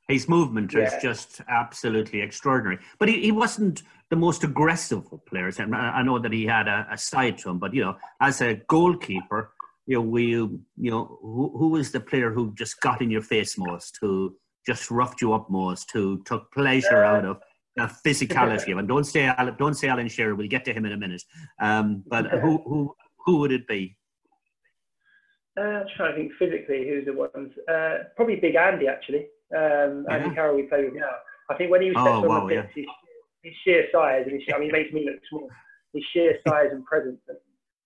his 0.07 0.29
movement 0.29 0.73
yeah. 0.73 0.81
is 0.81 1.01
just 1.01 1.41
absolutely 1.49 2.21
extraordinary. 2.21 2.77
But 2.99 3.09
he, 3.09 3.19
he 3.19 3.31
wasn't 3.31 3.81
the 4.11 4.15
most 4.15 4.43
aggressive 4.43 5.11
of 5.11 5.25
players. 5.25 5.57
And 5.57 5.75
I 5.75 6.03
know 6.03 6.19
that 6.19 6.31
he 6.31 6.45
had 6.45 6.67
a, 6.67 6.85
a 6.91 6.97
side 6.99 7.39
to 7.39 7.49
him, 7.49 7.57
but 7.57 7.73
you 7.73 7.81
know, 7.81 7.95
as 8.21 8.41
a 8.41 8.61
goalkeeper, 8.67 9.51
you 9.87 9.95
know, 9.95 10.01
we, 10.01 10.27
you 10.27 10.61
know, 10.77 11.17
who, 11.21 11.57
who 11.57 11.69
was 11.69 11.91
the 11.91 11.99
player 11.99 12.31
who 12.31 12.53
just 12.53 12.79
got 12.79 13.01
in 13.01 13.09
your 13.09 13.23
face 13.23 13.57
most? 13.57 13.97
Who 14.01 14.35
just 14.65 14.89
roughed 14.91 15.21
you 15.21 15.33
up 15.33 15.49
most, 15.49 15.91
who 15.91 16.23
took 16.23 16.51
pleasure 16.51 17.03
out 17.03 17.25
of 17.25 17.39
the 17.75 17.91
physicality 18.05 18.71
of 18.71 18.79
it. 18.79 18.87
Don't 18.87 19.03
say 19.03 19.25
Alan, 19.25 19.55
don't 19.57 19.73
say 19.73 19.87
Alan 19.87 20.07
Shearer. 20.07 20.35
We'll 20.35 20.47
get 20.47 20.65
to 20.65 20.73
him 20.73 20.85
in 20.85 20.93
a 20.93 20.97
minute. 20.97 21.23
Um, 21.59 22.03
but 22.07 22.27
who 22.27 22.61
who 22.65 22.95
who 23.25 23.37
would 23.37 23.51
it 23.51 23.67
be? 23.67 23.97
Uh, 25.57 25.61
I'm 25.61 25.85
trying 25.95 26.11
to 26.11 26.17
think 26.17 26.31
physically 26.39 26.87
who's 26.87 27.05
the 27.05 27.13
ones. 27.13 27.51
Uh, 27.69 28.05
probably 28.15 28.37
Big 28.37 28.55
Andy 28.55 28.87
actually. 28.87 29.27
Um, 29.55 30.05
Andy 30.09 30.29
yeah. 30.29 30.33
Carroll 30.33 30.55
we 30.55 30.63
play 30.63 30.83
with 30.83 30.95
now. 30.95 31.11
I 31.49 31.55
think 31.55 31.69
when 31.69 31.81
he 31.81 31.91
steps 31.91 32.07
oh, 32.07 32.23
on 32.23 32.27
wow, 32.27 32.47
the 32.47 32.55
pitch, 32.55 32.65
yeah. 32.75 32.83
his, 32.83 32.85
his, 33.43 33.53
sheer 33.63 33.85
size 33.91 34.23
and 34.25 34.33
his, 34.33 34.43
I 34.53 34.57
mean, 34.57 34.69
he 34.69 34.71
makes 34.71 34.93
me 34.93 35.05
look 35.05 35.19
small. 35.29 35.49
His 35.93 36.03
sheer 36.13 36.37
size 36.47 36.69
and 36.71 36.83
presence. 36.85 37.19
And 37.27 37.37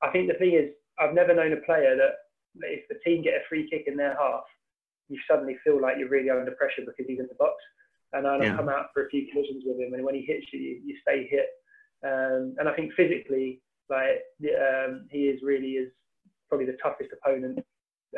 I 0.01 0.11
think 0.11 0.31
the 0.31 0.37
thing 0.37 0.53
is, 0.53 0.71
I've 0.99 1.13
never 1.13 1.33
known 1.33 1.53
a 1.53 1.57
player 1.57 1.97
that 1.97 2.13
if 2.61 2.87
the 2.87 2.95
team 3.05 3.23
get 3.23 3.33
a 3.33 3.41
free 3.49 3.69
kick 3.69 3.83
in 3.87 3.97
their 3.97 4.15
half, 4.17 4.43
you 5.09 5.19
suddenly 5.29 5.57
feel 5.63 5.81
like 5.81 5.95
you're 5.97 6.09
really 6.09 6.29
under 6.29 6.51
pressure 6.51 6.81
because 6.85 7.05
he's 7.07 7.19
in 7.19 7.27
the 7.27 7.35
box. 7.39 7.55
And 8.13 8.25
I've 8.25 8.41
yeah. 8.41 8.55
come 8.55 8.69
out 8.69 8.87
for 8.93 9.05
a 9.05 9.09
few 9.09 9.27
collisions 9.31 9.63
with 9.65 9.79
him, 9.79 9.93
and 9.93 10.03
when 10.03 10.15
he 10.15 10.21
hits 10.21 10.45
you, 10.53 10.59
you, 10.59 10.81
you 10.85 10.95
stay 11.01 11.27
hit. 11.29 11.47
Um, 12.05 12.55
and 12.57 12.69
I 12.69 12.73
think 12.73 12.93
physically, 12.93 13.61
like 13.89 14.23
um, 14.55 15.07
he 15.11 15.27
is 15.27 15.41
really 15.43 15.71
is 15.71 15.91
probably 16.47 16.67
the 16.67 16.77
toughest 16.81 17.09
opponent 17.11 17.59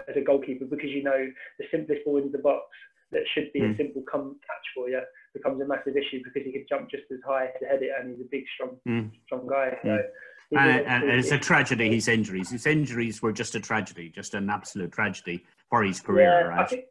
as 0.07 0.15
a 0.15 0.21
goalkeeper 0.21 0.65
because 0.65 0.89
you 0.91 1.01
know 1.01 1.27
the 1.57 1.65
simplest 1.71 2.05
ball 2.05 2.17
into 2.17 2.29
the 2.29 2.43
box 2.43 2.65
that 3.11 3.23
should 3.33 3.51
be 3.53 3.61
mm. 3.61 3.73
a 3.73 3.77
simple 3.77 4.03
come 4.11 4.35
catch 4.45 4.65
for 4.75 4.87
you 4.89 5.01
becomes 5.33 5.61
a 5.61 5.65
massive 5.65 5.95
issue 5.97 6.21
because 6.23 6.45
he 6.45 6.51
could 6.51 6.67
jump 6.69 6.89
just 6.89 7.03
as 7.11 7.19
high 7.25 7.47
to 7.59 7.65
head 7.65 7.81
it, 7.81 7.89
and 7.99 8.11
he's 8.11 8.21
a 8.21 8.29
big, 8.29 8.43
strong, 8.53 8.77
mm. 8.87 9.11
strong 9.25 9.47
guy. 9.47 9.75
So. 9.83 9.89
Mm. 9.89 10.01
And, 10.51 10.87
and, 10.87 11.03
it's 11.11 11.31
a 11.31 11.37
tragedy. 11.37 11.93
His 11.93 12.07
injuries. 12.07 12.49
His 12.49 12.65
injuries 12.65 13.21
were 13.21 13.31
just 13.31 13.53
a 13.53 13.59
tragedy, 13.59 14.09
just 14.09 14.33
an 14.33 14.49
absolute 14.49 14.91
tragedy 14.91 15.45
for 15.69 15.83
his 15.83 16.01
career. 16.01 16.25
Yeah, 16.25 16.47
right? 16.47 16.59
I 16.59 16.65
think, 16.65 16.85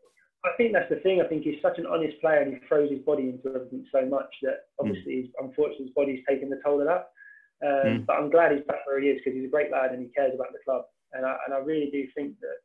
I 0.45 0.51
think 0.57 0.73
that's 0.73 0.89
the 0.89 1.01
thing. 1.01 1.21
I 1.21 1.29
think 1.29 1.43
he's 1.43 1.61
such 1.63 1.79
an 1.79 1.87
honest 1.87 2.21
player, 2.21 2.41
and 2.41 2.55
he 2.55 2.61
throws 2.67 2.91
his 2.91 3.01
body 3.01 3.31
into 3.31 3.49
everything 3.55 3.85
so 3.93 4.07
much 4.07 4.31
that 4.43 4.71
obviously, 4.79 5.31
mm. 5.31 5.45
unfortunately, 5.45 5.87
his 5.87 5.95
body's 5.95 6.25
taken 6.29 6.49
the 6.49 6.61
toll 6.65 6.81
of 6.81 6.87
that. 6.87 7.11
Um, 7.59 7.87
mm. 7.87 8.07
But 8.07 8.17
I'm 8.17 8.31
glad 8.31 8.53
he's 8.53 8.67
back 8.67 8.87
where 8.87 9.01
he 9.01 9.09
is 9.09 9.19
because 9.19 9.37
he's 9.37 9.47
a 9.47 9.51
great 9.51 9.71
lad 9.71 9.91
and 9.91 10.03
he 10.03 10.09
cares 10.15 10.33
about 10.35 10.53
the 10.53 10.63
club. 10.65 10.85
And 11.13 11.27
I, 11.27 11.37
and 11.47 11.55
I 11.55 11.59
really 11.59 11.91
do 11.91 12.07
think 12.15 12.39
that, 12.41 12.59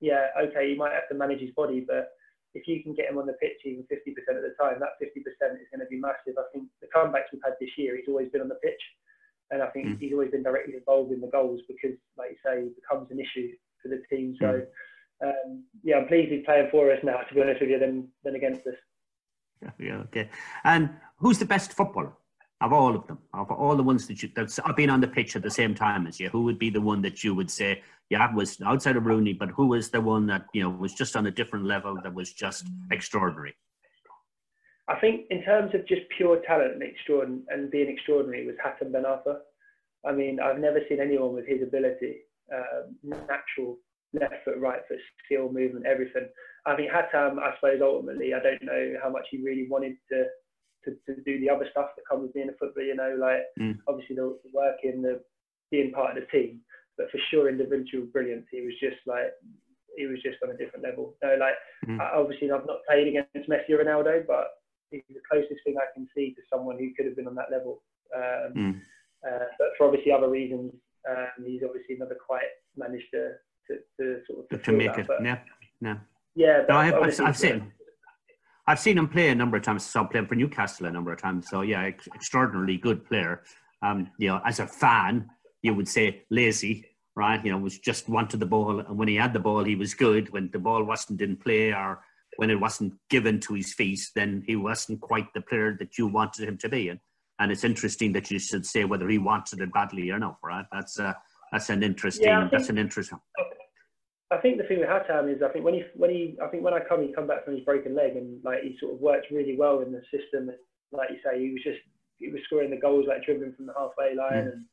yeah, 0.00 0.30
okay, 0.38 0.70
he 0.70 0.76
might 0.76 0.92
have 0.92 1.08
to 1.10 1.18
manage 1.18 1.40
his 1.40 1.50
body, 1.56 1.82
but 1.82 2.12
if 2.54 2.66
you 2.68 2.82
can 2.82 2.94
get 2.94 3.10
him 3.10 3.18
on 3.18 3.26
the 3.26 3.36
pitch 3.42 3.58
even 3.64 3.84
50% 3.90 4.14
of 4.36 4.42
the 4.42 4.54
time, 4.60 4.78
that 4.80 4.96
50% 5.02 5.18
is 5.58 5.68
going 5.74 5.82
to 5.82 5.90
be 5.90 5.98
massive. 5.98 6.38
I 6.38 6.46
think 6.52 6.68
the 6.80 6.88
comebacks 6.94 7.32
we've 7.32 7.42
had 7.44 7.58
this 7.60 7.74
year, 7.76 7.96
he's 7.96 8.08
always 8.08 8.30
been 8.30 8.40
on 8.40 8.48
the 8.48 8.62
pitch. 8.62 8.80
And 9.50 9.62
I 9.62 9.68
think 9.68 9.86
mm. 9.86 9.98
he's 9.98 10.12
always 10.12 10.30
been 10.30 10.42
directly 10.42 10.74
involved 10.76 11.12
in 11.12 11.20
the 11.20 11.32
goals 11.32 11.60
because, 11.68 11.96
like 12.16 12.36
you 12.36 12.40
say, 12.44 12.68
it 12.68 12.76
becomes 12.76 13.10
an 13.10 13.18
issue 13.18 13.48
for 13.82 13.88
the 13.88 14.02
team. 14.12 14.36
So, 14.38 14.46
mm. 14.46 14.66
Um, 15.24 15.64
yeah, 15.82 15.96
I'm 15.96 16.06
pleased 16.06 16.30
he's 16.30 16.44
playing 16.44 16.68
for 16.70 16.92
us 16.92 16.98
now, 17.02 17.18
to 17.18 17.34
be 17.34 17.42
honest 17.42 17.60
with 17.60 17.70
you, 17.70 17.78
than, 17.78 18.08
than 18.24 18.34
against 18.34 18.66
us. 18.66 18.74
Yeah, 19.80 19.96
okay. 20.06 20.30
And 20.62 20.90
who's 21.16 21.40
the 21.40 21.44
best 21.44 21.72
footballer? 21.72 22.12
of 22.60 22.72
all 22.72 22.94
of 22.94 23.06
them, 23.06 23.18
of 23.34 23.50
all 23.50 23.76
the 23.76 23.82
ones 23.82 24.06
that 24.08 24.22
you 24.22 24.30
that's 24.34 24.58
have 24.64 24.76
been 24.76 24.90
on 24.90 25.00
the 25.00 25.06
pitch 25.06 25.36
at 25.36 25.42
the 25.42 25.50
same 25.50 25.74
time 25.74 26.06
as 26.06 26.18
you, 26.18 26.28
who 26.28 26.42
would 26.42 26.58
be 26.58 26.70
the 26.70 26.80
one 26.80 27.00
that 27.02 27.22
you 27.22 27.34
would 27.34 27.50
say, 27.50 27.82
yeah, 28.10 28.32
was 28.34 28.60
outside 28.62 28.96
of 28.96 29.06
Rooney, 29.06 29.32
but 29.32 29.50
who 29.50 29.68
was 29.68 29.90
the 29.90 30.00
one 30.00 30.26
that 30.26 30.46
you 30.52 30.62
know 30.62 30.70
was 30.70 30.92
just 30.92 31.14
on 31.16 31.26
a 31.26 31.30
different 31.30 31.66
level 31.66 31.96
that 32.02 32.12
was 32.12 32.32
just 32.32 32.66
extraordinary? 32.90 33.54
I 34.88 34.98
think 34.98 35.26
in 35.30 35.42
terms 35.44 35.74
of 35.74 35.86
just 35.86 36.02
pure 36.16 36.40
talent 36.46 36.74
and 36.74 36.82
extraordinary 36.82 37.42
and 37.50 37.70
being 37.70 37.88
extraordinary 37.88 38.46
was 38.46 38.56
Hatem 38.56 38.92
Ben 38.92 39.04
Arfa. 39.04 39.38
I 40.04 40.12
mean, 40.12 40.40
I've 40.40 40.58
never 40.58 40.80
seen 40.88 41.00
anyone 41.00 41.34
with 41.34 41.46
his 41.46 41.62
ability, 41.62 42.18
um, 42.52 42.96
natural 43.28 43.78
left 44.12 44.44
foot, 44.44 44.58
right 44.58 44.80
foot, 44.88 44.98
skill, 45.24 45.52
movement, 45.52 45.86
everything. 45.86 46.28
I 46.66 46.76
think 46.76 46.90
Hatem, 46.90 47.38
I 47.38 47.54
suppose, 47.56 47.80
ultimately, 47.82 48.34
I 48.34 48.40
don't 48.40 48.62
know 48.62 48.94
how 49.02 49.10
much 49.10 49.26
he 49.30 49.42
really 49.42 49.66
wanted 49.68 49.96
to 50.10 50.24
to, 50.84 50.94
to 51.06 51.20
do 51.22 51.40
the 51.40 51.50
other 51.50 51.66
stuff 51.70 51.90
that 51.96 52.06
comes 52.08 52.22
with 52.22 52.34
being 52.34 52.48
a 52.48 52.56
footballer. 52.58 52.86
You 52.86 52.96
know, 52.96 53.16
like 53.18 53.42
mm. 53.58 53.78
obviously 53.88 54.16
the, 54.16 54.38
the 54.44 54.50
work 54.54 54.76
in 54.84 55.02
the 55.02 55.20
being 55.70 55.92
part 55.92 56.16
of 56.16 56.22
the 56.22 56.30
team, 56.30 56.60
but 56.96 57.10
for 57.10 57.18
sure 57.30 57.48
individual 57.48 58.06
brilliance. 58.12 58.46
He 58.50 58.62
was 58.62 58.74
just 58.80 59.00
like 59.06 59.32
he 59.96 60.06
was 60.06 60.22
just 60.22 60.38
on 60.42 60.50
a 60.50 60.56
different 60.56 60.84
level. 60.84 61.14
So 61.22 61.36
like 61.38 61.58
mm. 61.86 61.98
obviously 62.00 62.50
I've 62.50 62.66
not 62.66 62.86
played 62.88 63.08
against 63.08 63.50
Messi 63.50 63.70
or 63.70 63.82
Ronaldo, 63.82 64.26
but 64.26 64.48
he's 64.90 65.02
the 65.08 65.20
closest 65.30 65.60
thing 65.64 65.76
I 65.76 65.90
can 65.94 66.08
see 66.14 66.34
to 66.34 66.42
someone 66.52 66.78
who 66.78 66.94
could 66.96 67.06
have 67.06 67.16
been 67.16 67.28
on 67.28 67.34
that 67.34 67.50
level. 67.50 67.82
Um, 68.14 68.52
mm. 68.54 68.80
uh, 69.26 69.50
but 69.58 69.68
for 69.76 69.86
obviously 69.88 70.12
other 70.12 70.30
reasons, 70.30 70.72
um, 71.08 71.44
he's 71.44 71.62
obviously 71.66 71.96
never 71.98 72.14
quite 72.14 72.48
managed 72.76 73.10
to 73.12 73.32
to, 73.68 73.74
to 74.00 74.20
sort 74.26 74.38
of 74.40 74.48
to, 74.48 74.58
to 74.58 74.72
make 74.72 74.94
that. 74.94 75.00
it. 75.00 75.06
But, 75.06 75.24
yeah, 75.24 75.38
yeah. 75.80 75.96
Yeah, 76.34 76.62
no, 76.68 76.76
I've, 76.76 76.94
I've, 76.94 77.20
I've 77.20 77.36
seen. 77.36 77.72
I've 78.68 78.78
seen 78.78 78.98
him 78.98 79.08
play 79.08 79.30
a 79.30 79.34
number 79.34 79.56
of 79.56 79.62
times. 79.62 79.82
I 79.82 79.86
saw 79.86 80.02
him 80.02 80.08
playing 80.08 80.26
for 80.26 80.34
Newcastle 80.34 80.86
a 80.86 80.90
number 80.90 81.10
of 81.10 81.18
times. 81.18 81.48
So 81.48 81.62
yeah, 81.62 81.84
ex- 81.84 82.06
extraordinarily 82.14 82.76
good 82.76 83.02
player. 83.06 83.42
Um, 83.80 84.10
you 84.18 84.28
know, 84.28 84.42
as 84.44 84.60
a 84.60 84.66
fan, 84.66 85.30
you 85.62 85.72
would 85.74 85.88
say 85.88 86.24
lazy, 86.30 86.84
right? 87.16 87.42
You 87.42 87.50
know, 87.52 87.58
was 87.58 87.78
just 87.78 88.10
wanted 88.10 88.40
the 88.40 88.46
ball, 88.46 88.80
and 88.80 88.98
when 88.98 89.08
he 89.08 89.16
had 89.16 89.32
the 89.32 89.40
ball, 89.40 89.64
he 89.64 89.74
was 89.74 89.94
good. 89.94 90.30
When 90.34 90.50
the 90.52 90.58
ball 90.58 90.84
wasn't 90.84 91.22
in 91.22 91.36
play 91.36 91.72
or 91.72 92.00
when 92.36 92.50
it 92.50 92.60
wasn't 92.60 92.92
given 93.08 93.40
to 93.40 93.54
his 93.54 93.72
feet, 93.72 94.00
then 94.14 94.44
he 94.46 94.54
wasn't 94.54 95.00
quite 95.00 95.32
the 95.32 95.40
player 95.40 95.74
that 95.78 95.96
you 95.96 96.06
wanted 96.06 96.46
him 96.46 96.58
to 96.58 96.68
be. 96.68 96.90
And 96.90 97.00
and 97.40 97.50
it's 97.50 97.64
interesting 97.64 98.12
that 98.12 98.30
you 98.30 98.38
should 98.38 98.66
say 98.66 98.84
whether 98.84 99.08
he 99.08 99.18
wanted 99.18 99.60
it 99.60 99.72
badly 99.72 100.10
or 100.10 100.18
not, 100.18 100.36
right? 100.44 100.66
That's 100.70 101.00
uh, 101.00 101.14
that's 101.52 101.70
an 101.70 101.82
interesting. 101.82 102.26
Yeah, 102.26 102.48
that's 102.52 102.68
an 102.68 102.76
interesting. 102.76 103.18
I 104.30 104.36
think 104.38 104.58
the 104.58 104.64
thing 104.64 104.80
with 104.80 104.92
Hatem 104.92 105.34
is 105.34 105.40
I 105.42 105.48
think 105.48 105.64
when 105.64 105.74
he 105.74 105.84
when 105.96 106.10
he 106.10 106.36
I 106.42 106.48
think 106.48 106.62
when 106.62 106.74
I 106.74 106.80
come 106.84 107.00
he 107.00 107.12
come 107.14 107.26
back 107.26 107.44
from 107.44 107.54
his 107.54 107.64
broken 107.64 107.94
leg 107.94 108.16
and 108.16 108.44
like 108.44 108.62
he 108.62 108.76
sort 108.78 108.92
of 108.92 109.00
worked 109.00 109.30
really 109.30 109.56
well 109.56 109.80
in 109.80 109.90
the 109.90 110.02
system. 110.12 110.50
Like 110.92 111.08
you 111.10 111.16
say 111.24 111.40
he 111.40 111.52
was 111.52 111.64
just 111.64 111.80
he 112.18 112.28
was 112.28 112.42
scoring 112.44 112.70
the 112.70 112.76
goals 112.76 113.06
like 113.08 113.24
dribbling 113.24 113.54
from 113.56 113.66
the 113.66 113.76
halfway 113.76 114.14
line 114.14 114.44
mm. 114.44 114.52
and 114.52 114.64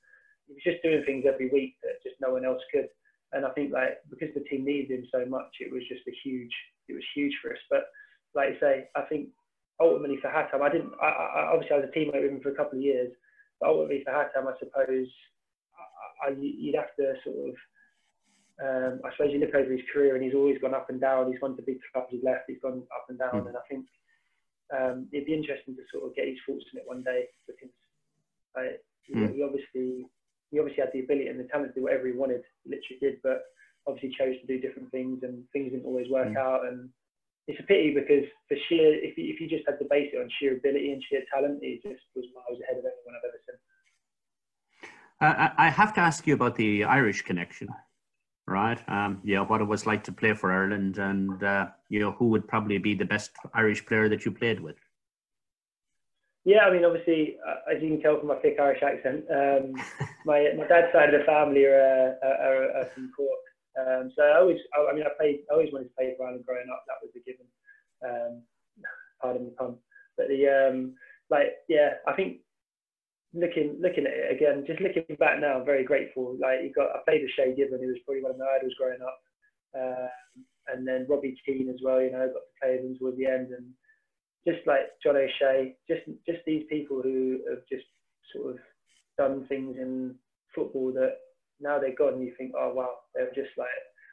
he 0.48 0.54
was 0.54 0.64
just 0.64 0.84
doing 0.84 1.04
things 1.06 1.24
every 1.24 1.50
week 1.50 1.76
that 1.84 2.04
just 2.04 2.20
no 2.20 2.34
one 2.34 2.44
else 2.44 2.62
could. 2.72 2.90
And 3.32 3.46
I 3.46 3.52
think 3.52 3.72
like 3.72 4.04
because 4.10 4.34
the 4.36 4.44
team 4.44 4.66
needed 4.66 4.92
him 4.92 5.08
so 5.10 5.26
much 5.26 5.52
it 5.62 5.72
was 5.72 5.88
just 5.88 6.04
a 6.08 6.16
huge 6.24 6.52
it 6.90 6.94
was 6.94 7.14
huge 7.16 7.34
for 7.42 7.52
us. 7.52 7.64
But 7.70 7.88
like 8.36 8.56
you 8.56 8.60
say 8.60 8.92
I 8.96 9.08
think 9.08 9.30
ultimately 9.80 10.20
for 10.20 10.28
Hatem 10.28 10.60
I 10.60 10.70
didn't 10.70 10.92
I, 11.02 11.08
I 11.08 11.40
obviously 11.56 11.80
I 11.80 11.80
was 11.80 11.88
a 11.88 11.96
teammate 11.96 12.28
with 12.28 12.32
him 12.32 12.44
for 12.44 12.52
a 12.52 12.60
couple 12.60 12.78
of 12.80 12.84
years 12.84 13.12
but 13.62 13.70
ultimately 13.70 14.04
for 14.04 14.12
Hatem 14.12 14.52
I 14.52 14.60
suppose 14.60 15.08
I, 15.80 16.28
I, 16.28 16.36
you'd 16.36 16.76
have 16.76 16.92
to 17.00 17.16
sort 17.24 17.50
of 17.50 17.56
um, 18.64 19.02
I 19.04 19.12
suppose 19.12 19.34
you 19.34 19.40
look 19.40 19.54
over 19.54 19.72
his 19.72 19.84
career 19.92 20.16
and 20.16 20.24
he's 20.24 20.34
always 20.34 20.58
gone 20.60 20.74
up 20.74 20.90
and 20.90 21.02
down. 21.02 21.32
He's 21.32 21.40
gone 21.40 21.56
to 21.58 21.62
big 21.62 21.80
clubs, 21.92 22.08
he's 22.10 22.24
left, 22.24 22.48
he's 22.48 22.62
gone 22.62 22.84
up 22.96 23.06
and 23.10 23.20
down. 23.20 23.44
Mm. 23.44 23.48
And 23.52 23.58
I 23.58 23.66
think 23.68 23.86
um, 24.72 25.08
it'd 25.12 25.28
be 25.28 25.34
interesting 25.34 25.76
to 25.76 25.84
sort 25.92 26.08
of 26.08 26.16
get 26.16 26.28
his 26.28 26.40
thoughts 26.48 26.64
on 26.72 26.80
it 26.80 26.88
one 26.88 27.04
day 27.04 27.28
because 27.48 27.70
mm. 28.56 28.80
he, 29.04 29.14
he, 29.36 29.44
obviously 29.44 30.08
he 30.52 30.60
obviously 30.60 30.82
had 30.82 30.94
the 30.94 31.04
ability 31.04 31.28
and 31.28 31.40
the 31.40 31.52
talent 31.52 31.76
to 31.76 31.80
do 31.80 31.84
whatever 31.84 32.08
he 32.08 32.14
wanted, 32.14 32.44
literally 32.66 33.00
did, 33.02 33.20
but 33.24 33.44
obviously 33.88 34.16
chose 34.16 34.40
to 34.40 34.48
do 34.48 34.62
different 34.62 34.90
things 34.90 35.20
and 35.24 35.44
things 35.52 35.72
didn't 35.72 35.86
always 35.86 36.10
work 36.10 36.32
mm. 36.32 36.40
out. 36.40 36.66
And 36.66 36.90
it's 37.48 37.60
a 37.60 37.64
pity 37.64 37.94
because 37.94 38.24
for 38.48 38.56
sheer, 38.70 38.96
if 39.04 39.18
you, 39.18 39.36
if 39.36 39.42
you 39.42 39.52
just 39.52 39.68
had 39.68 39.78
to 39.80 39.86
base 39.92 40.10
it 40.14 40.18
on 40.18 40.32
sheer 40.40 40.56
ability 40.56 40.94
and 40.94 41.04
sheer 41.04 41.28
talent, 41.28 41.60
he 41.62 41.84
just 41.84 42.02
was 42.16 42.26
miles 42.32 42.62
ahead 42.64 42.80
of 42.80 42.88
anyone 42.88 43.20
I've 43.20 43.28
ever 43.28 43.42
seen. 43.44 43.60
Uh, 45.22 45.50
I 45.58 45.70
have 45.70 45.94
to 45.96 46.02
ask 46.02 46.26
you 46.26 46.34
about 46.34 46.56
the 46.56 46.84
Irish 46.84 47.22
connection 47.22 47.68
right? 48.48 48.82
Um, 48.88 49.22
yeah, 49.24 49.42
what 49.42 49.62
it 49.62 49.66
was 49.66 49.86
like 49.86 50.04
to 50.06 50.12
play 50.12 50.34
for 50.34 50.52
Ireland, 50.52 50.98
and 50.98 51.44
uh, 51.44 51.68
you 51.90 52.00
know 52.00 52.12
who 52.12 52.28
would 52.30 52.48
probably 52.48 52.78
be 52.78 52.94
the 52.94 53.06
best 53.06 53.32
Irish 53.54 53.86
player 53.86 54.10
that 54.10 54.26
you 54.26 54.32
played 54.32 54.60
with. 54.60 54.76
Yeah, 56.46 56.66
I 56.66 56.72
mean, 56.72 56.86
obviously, 56.86 57.38
uh, 57.48 57.74
as 57.76 57.82
you 57.82 57.90
can 57.90 58.02
tell 58.02 58.20
from 58.20 58.28
my 58.28 58.36
thick 58.36 58.58
Irish 58.60 58.84
accent, 58.84 59.26
um, 59.32 59.74
my 60.26 60.54
my 60.58 60.68
dad's 60.68 60.94
side 60.94 61.14
of 61.14 61.20
the 61.20 61.26
family 61.26 61.66
are, 61.66 62.18
uh, 62.24 62.28
are, 62.28 62.72
are 62.82 62.90
from 62.94 63.12
Cork. 63.16 63.40
Um, 63.78 64.12
so 64.16 64.24
I 64.24 64.40
always, 64.40 64.60
I, 64.74 64.92
I, 64.92 64.96
mean, 64.96 65.04
I 65.04 65.10
played, 65.20 65.40
I 65.52 65.54
always 65.54 65.74
wanted 65.74 65.90
to 65.90 65.96
play 65.98 66.14
for 66.16 66.26
Ireland 66.26 66.46
growing 66.46 66.70
up. 66.72 66.84
That 66.88 67.04
was 67.04 67.12
a 67.16 67.20
given. 67.28 67.46
Um, 68.06 68.44
pardon 69.22 69.46
the 69.46 69.52
pun, 69.52 69.76
but 70.18 70.28
the 70.28 70.48
um, 70.48 70.94
like, 71.30 71.54
yeah, 71.68 71.96
I 72.08 72.14
think 72.14 72.45
looking 73.36 73.78
looking 73.82 74.08
at 74.08 74.16
it 74.16 74.32
again, 74.32 74.64
just 74.66 74.80
looking 74.80 75.04
back 75.20 75.40
now, 75.40 75.60
I'm 75.60 75.66
very 75.66 75.84
grateful. 75.84 76.38
Like 76.40 76.64
you 76.64 76.72
got, 76.74 76.96
I 76.96 77.00
played 77.06 77.22
with 77.22 77.36
Shay 77.36 77.54
Given, 77.54 77.80
who 77.80 77.88
was 77.88 78.02
probably 78.06 78.24
one 78.24 78.32
of 78.32 78.40
my 78.40 78.48
idols 78.56 78.74
growing 78.80 79.04
up, 79.04 79.20
um, 79.76 80.44
and 80.72 80.88
then 80.88 81.06
Robbie 81.10 81.36
Keane 81.46 81.70
as 81.70 81.82
well. 81.84 82.02
You 82.02 82.12
know, 82.12 82.32
got 82.32 82.48
to 82.48 82.56
play 82.62 82.72
with 82.80 82.86
him 82.86 82.98
towards 82.98 83.18
the 83.18 83.28
end, 83.28 83.52
and 83.52 83.68
just 84.48 84.66
like 84.66 84.96
John 85.04 85.18
O'Shea, 85.18 85.76
just 85.88 86.08
just 86.26 86.40
these 86.48 86.64
people 86.70 87.02
who 87.04 87.44
have 87.50 87.62
just 87.70 87.86
sort 88.34 88.56
of 88.56 88.60
done 89.18 89.46
things 89.48 89.76
in 89.78 90.16
football 90.56 90.94
that 90.94 91.20
now 91.60 91.78
they're 91.78 91.96
gone. 91.96 92.16
And 92.16 92.24
you 92.24 92.34
think, 92.38 92.54
oh 92.58 92.74
wow, 92.74 93.04
they're 93.14 93.36
just 93.36 93.52
like 93.58 93.68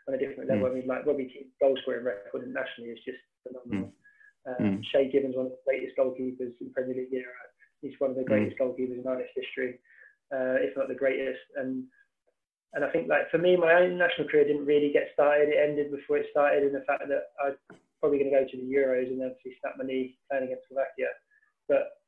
on 0.09 0.15
a 0.15 0.19
different 0.19 0.51
level. 0.51 0.67
Mm. 0.67 0.71
I 0.71 0.75
mean, 0.75 0.87
like 0.89 1.07
Robbie 1.07 1.31
Keane's 1.31 1.55
goal 1.61 1.79
scoring 1.83 2.05
record 2.05 2.43
nationally 2.51 2.91
is 2.91 3.05
just 3.07 3.23
phenomenal. 3.47 3.93
Mm. 3.93 4.01
Um, 4.43 4.59
mm. 4.59 4.85
Shay 4.91 5.07
Given's 5.07 5.37
one 5.37 5.47
of 5.47 5.53
the 5.53 5.63
greatest 5.65 5.95
goalkeepers 5.97 6.59
in 6.59 6.75
Premier 6.75 6.97
League 6.97 7.15
era 7.15 7.31
He's 7.83 7.99
one 7.99 8.11
of 8.11 8.17
the 8.17 8.25
greatest 8.25 8.57
mm. 8.57 8.63
goalkeepers 8.63 8.99
in 8.99 9.05
Irish 9.07 9.31
history, 9.35 9.79
uh, 10.33 10.63
if 10.63 10.77
not 10.77 10.89
the 10.89 10.95
greatest. 10.95 11.43
And 11.57 11.85
and 12.75 12.85
I 12.85 12.91
think 12.91 13.09
like 13.09 13.29
for 13.31 13.39
me, 13.39 13.57
my 13.57 13.75
own 13.75 13.99
national 13.99 14.29
career 14.29 14.47
didn't 14.47 14.65
really 14.65 14.93
get 14.93 15.11
started. 15.13 15.51
It 15.51 15.61
ended 15.61 15.91
before 15.91 16.17
it 16.17 16.27
started, 16.31 16.63
in 16.63 16.73
the 16.73 16.87
fact 16.87 17.05
that 17.09 17.35
I 17.43 17.53
was 17.53 17.59
probably 18.01 18.19
going 18.19 18.31
to 18.31 18.39
go 18.41 18.47
to 18.49 18.57
the 18.57 18.71
Euros 18.71 19.13
and 19.13 19.21
obviously 19.21 19.59
snap 19.61 19.77
my 19.77 19.85
knee 19.85 20.17
playing 20.31 20.49
against 20.49 20.67
Slovakia. 20.69 21.13
But 21.69 22.01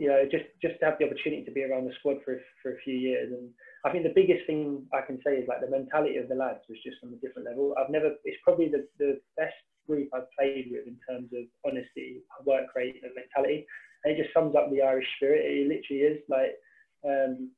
you 0.00 0.08
know, 0.08 0.24
just 0.24 0.48
just 0.64 0.80
to 0.80 0.88
have 0.88 0.98
the 0.98 1.06
opportunity 1.06 1.44
to 1.44 1.52
be 1.52 1.62
around 1.62 1.84
the 1.84 1.94
squad 2.00 2.24
for 2.24 2.40
for 2.62 2.72
a 2.72 2.82
few 2.82 2.96
years, 2.96 3.30
and 3.30 3.52
I 3.84 3.92
think 3.92 4.02
the 4.02 4.16
biggest 4.16 4.48
thing 4.48 4.88
I 4.96 5.04
can 5.04 5.20
say 5.20 5.36
is 5.36 5.46
like 5.46 5.60
the 5.60 5.70
mentality 5.70 6.16
of 6.16 6.28
the 6.28 6.40
lads 6.40 6.64
was 6.68 6.80
just 6.82 6.98
on 7.04 7.12
a 7.12 7.20
different 7.20 7.46
level. 7.46 7.76
I've 7.76 7.92
never. 7.92 8.16
It's 8.24 8.40
probably 8.42 8.72
the 8.72 8.88
the 8.98 9.20
best 9.36 9.60
group 9.86 10.08
I've 10.14 10.30
played 10.32 10.72
with 10.72 10.88
in 10.88 10.96
terms 11.08 11.30
of 11.36 11.44
honesty, 11.64 12.24
work 12.44 12.72
rate, 12.74 13.00
and 13.04 13.12
mentality. 13.14 13.66
It 14.04 14.16
just 14.16 14.32
sums 14.32 14.56
up 14.56 14.70
the 14.70 14.82
Irish 14.82 15.06
spirit. 15.16 15.44
It 15.44 15.68
literally 15.68 16.02
is 16.02 16.18
like 16.28 16.56
um, 17.04 17.50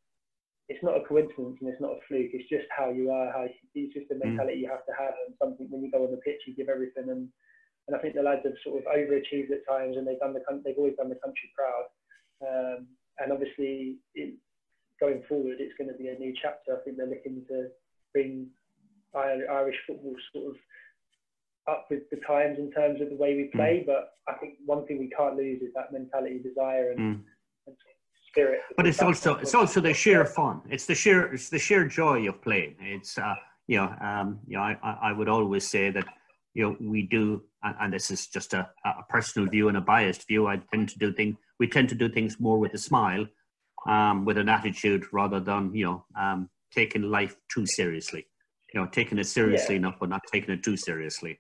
it's 0.69 0.83
not 0.83 0.97
a 0.97 1.07
coincidence 1.07 1.59
and 1.61 1.69
it's 1.69 1.81
not 1.81 1.99
a 1.99 2.05
fluke. 2.09 2.33
It's 2.33 2.49
just 2.49 2.67
how 2.77 2.91
you 2.91 3.11
are. 3.11 3.31
How 3.31 3.47
it's 3.47 3.95
just 3.95 4.11
a 4.11 4.15
mm. 4.15 4.25
mentality 4.25 4.59
mm. 4.59 4.61
you 4.63 4.71
have 4.71 4.87
to 4.87 4.95
have, 4.99 5.15
and 5.27 5.35
something 5.39 5.69
when 5.71 5.83
you 5.83 5.91
go 5.91 6.05
on 6.05 6.11
the 6.11 6.25
pitch, 6.25 6.43
you 6.47 6.55
give 6.55 6.69
everything. 6.69 7.11
And 7.11 7.29
and 7.89 7.97
I 7.97 7.99
think 7.99 8.15
the 8.15 8.23
lads 8.23 8.43
have 8.45 8.59
sort 8.63 8.79
of 8.79 8.87
overachieved 8.87 9.51
at 9.51 9.67
times, 9.69 9.97
and 9.97 10.07
they've 10.07 10.21
done 10.21 10.35
the 10.35 10.43
they've 10.65 10.79
always 10.79 10.97
done 10.97 11.11
the 11.11 11.23
country 11.23 11.51
proud. 11.55 11.87
Um, 12.43 12.87
and 13.19 13.33
obviously, 13.33 13.99
it, 14.15 14.35
going 14.99 15.23
forward, 15.29 15.59
it's 15.59 15.77
going 15.79 15.91
to 15.91 15.99
be 15.99 16.09
a 16.09 16.19
new 16.19 16.33
chapter. 16.41 16.79
I 16.79 16.81
think 16.83 16.97
they're 16.97 17.07
looking 17.07 17.43
to 17.49 17.69
bring 18.13 18.49
Irish 19.15 19.77
football 19.87 20.15
sort 20.33 20.51
of 20.51 20.57
up 21.69 21.87
with 21.91 22.09
the 22.11 22.19
times 22.27 22.59
in 22.59 22.71
terms 22.73 23.01
of 23.01 23.11
the 23.11 23.17
way 23.17 23.37
we 23.37 23.51
play. 23.55 23.83
Mm. 23.83 23.87
But 23.87 24.11
I 24.29 24.39
think 24.39 24.55
one 24.65 24.87
thing 24.87 24.99
we 24.99 25.11
can't 25.17 25.37
lose 25.37 25.63
is 25.63 25.73
that 25.75 25.93
mentality, 25.93 26.41
desire, 26.43 26.91
and, 26.93 26.99
mm. 26.99 27.21
and 27.67 27.77
spirit. 28.29 28.61
But 28.77 28.87
it's 28.87 29.03
also 29.03 29.37
it's 29.37 29.55
also 29.55 29.81
the 29.81 29.95
sheer 29.95 30.25
fun. 30.25 30.63
It's 30.71 30.87
the 30.87 30.95
sheer 30.95 31.33
it's 31.33 31.51
the 31.51 31.59
sheer 31.59 31.85
joy 31.87 32.29
of 32.29 32.43
playing. 32.43 32.77
It's 32.81 33.19
uh, 33.19 33.35
you 33.67 33.77
know 33.79 33.95
um, 34.01 34.41
you 34.47 34.57
know 34.57 34.63
I, 34.63 34.99
I 35.03 35.13
would 35.13 35.29
always 35.29 35.67
say 35.69 35.91
that 35.91 36.07
you 36.55 36.63
know 36.65 36.77
we 36.81 37.03
do 37.03 37.43
and, 37.63 37.75
and 37.81 37.93
this 37.93 38.11
is 38.11 38.27
just 38.27 38.55
a, 38.55 38.69
a 38.85 39.05
personal 39.09 39.49
view 39.49 39.69
and 39.69 39.77
a 39.77 39.81
biased 39.81 40.27
view. 40.27 40.47
I 40.47 40.57
tend 40.73 40.89
to 40.91 40.99
do 40.99 41.13
things 41.13 41.37
we 41.59 41.69
tend 41.69 41.89
to 41.91 41.95
do 41.95 42.09
things 42.09 42.41
more 42.41 42.59
with 42.59 42.75
a 42.75 42.79
smile, 42.79 43.27
um, 43.87 44.25
with 44.25 44.39
an 44.39 44.49
attitude 44.49 45.05
rather 45.13 45.41
than 45.41 45.75
you 45.75 45.85
know 45.85 46.05
um, 46.19 46.49
taking 46.73 47.03
life 47.03 47.37
too 47.53 47.67
seriously. 47.67 48.27
You 48.75 48.81
know, 48.81 48.87
taking 48.87 49.19
it 49.19 49.27
seriously 49.27 49.75
yeah. 49.75 49.81
enough, 49.81 49.97
but 50.01 50.09
not 50.09 50.23
taking 50.33 50.55
it 50.55 50.63
too 50.63 50.79
seriously. 50.79 51.39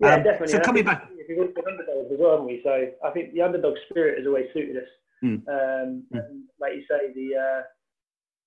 Yeah, 0.00 0.14
um, 0.14 0.22
definitely. 0.22 0.48
So 0.48 0.60
coming 0.60 0.84
back, 0.84 1.08
we 1.28 1.38
underdogs 1.38 2.12
as 2.12 2.18
well, 2.18 2.32
aren't 2.32 2.46
we? 2.46 2.60
So 2.64 2.90
I 3.04 3.10
think 3.10 3.32
the 3.32 3.42
underdog 3.42 3.76
spirit 3.88 4.18
has 4.18 4.26
always 4.26 4.46
suited 4.52 4.76
us. 4.76 4.90
Mm. 5.22 5.44
Um, 5.48 6.04
mm. 6.12 6.42
like 6.58 6.74
you 6.74 6.84
say, 6.88 7.12
the 7.14 7.36
uh, 7.36 7.62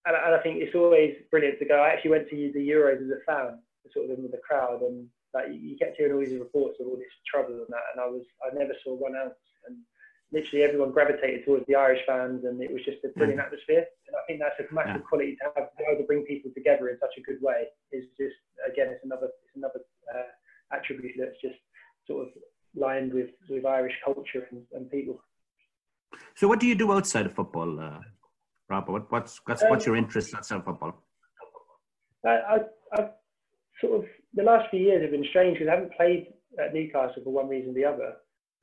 and, 0.06 0.18
and, 0.18 0.36
I 0.36 0.42
think 0.42 0.58
it's 0.58 0.76
always 0.76 1.14
brilliant 1.30 1.60
to 1.60 1.66
go. 1.66 1.76
I 1.76 1.90
actually 1.90 2.12
went 2.12 2.30
to 2.30 2.36
the 2.36 2.60
Euros 2.60 2.98
as 2.98 3.14
a 3.14 3.22
fan, 3.30 3.60
sort 3.94 4.10
of 4.10 4.18
in 4.18 4.24
with 4.24 4.32
the 4.32 4.42
crowd, 4.42 4.82
and 4.82 5.08
like 5.34 5.54
you 5.54 5.78
kept 5.78 5.98
hearing 5.98 6.14
all 6.14 6.20
these 6.20 6.38
reports 6.38 6.78
of 6.82 6.88
all 6.88 6.98
this 6.98 7.14
trouble 7.30 7.54
and 7.54 7.70
that, 7.70 7.86
and 7.94 8.02
I 8.02 8.08
was 8.08 8.26
I 8.42 8.58
never 8.58 8.74
saw 8.84 8.96
one 8.96 9.16
else, 9.16 9.38
and 9.68 9.78
literally 10.34 10.66
everyone 10.66 10.92
gravitated 10.92 11.46
towards 11.46 11.66
the 11.68 11.76
Irish 11.76 12.02
fans, 12.08 12.44
and 12.44 12.62
it 12.62 12.74
was 12.74 12.82
just 12.84 13.06
a 13.06 13.14
brilliant 13.14 13.40
mm. 13.40 13.46
atmosphere. 13.46 13.86
And 14.10 14.18
I 14.18 14.26
think 14.26 14.42
that's 14.42 14.58
a 14.58 14.66
massive 14.74 15.06
yeah. 15.06 15.08
quality 15.08 15.38
to 15.38 15.46
have, 15.54 15.70
how 15.78 15.94
to 15.94 16.04
bring 16.10 16.26
people 16.26 16.50
together 16.58 16.90
in 16.90 16.98
such 17.00 17.14
a 17.18 17.22
good 17.22 17.38
way. 17.40 17.70
Is 17.94 18.10
just 18.18 18.42
again, 18.66 18.90
it's 18.90 19.06
another 19.06 19.30
it's 19.46 19.56
another 19.56 19.86
uh, 20.10 20.34
attribute 20.74 21.16
that's 21.18 21.40
just 21.42 21.60
sort 22.08 22.28
of 22.28 22.34
lined 22.76 23.14
with 23.14 23.30
with 23.50 23.66
Irish 23.66 23.94
culture 24.04 24.48
and, 24.52 24.64
and 24.74 24.90
people. 24.90 25.22
So, 26.36 26.48
what 26.48 26.60
do 26.60 26.68
you 26.68 26.76
do 26.76 26.92
outside 26.92 27.26
of 27.26 27.34
football, 27.34 27.80
uh, 27.80 28.00
Rob? 28.70 28.90
What, 28.90 29.12
what's 29.12 29.42
what's, 29.46 29.64
um, 29.64 29.70
what's 29.70 29.86
your 29.86 29.96
interest 29.96 30.34
outside 30.36 30.58
of 30.58 30.66
football? 30.66 31.04
I, 32.26 32.30
I, 32.30 32.58
I've 32.94 33.10
sort 33.82 34.00
of 34.00 34.10
the 34.34 34.44
last 34.44 34.70
few 34.70 34.80
years 34.80 35.02
have 35.02 35.12
been 35.12 35.26
strange 35.30 35.58
because 35.58 35.70
I 35.70 35.76
haven't 35.76 35.94
played 35.94 36.28
at 36.60 36.74
Newcastle 36.74 37.24
for 37.24 37.34
one 37.34 37.50
reason 37.50 37.72
or 37.72 37.74
the 37.74 37.86
other. 37.86 38.14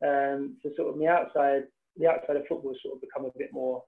Um, 0.02 0.56
so 0.62 0.70
sort 0.76 0.94
of 0.94 0.98
the 0.98 1.06
outside, 1.06 1.64
the 1.96 2.08
outside 2.08 2.36
of 2.36 2.46
football 2.48 2.72
has 2.72 2.82
sort 2.82 2.96
of 2.96 3.00
become 3.00 3.24
a 3.26 3.38
bit 3.38 3.50
more, 3.52 3.82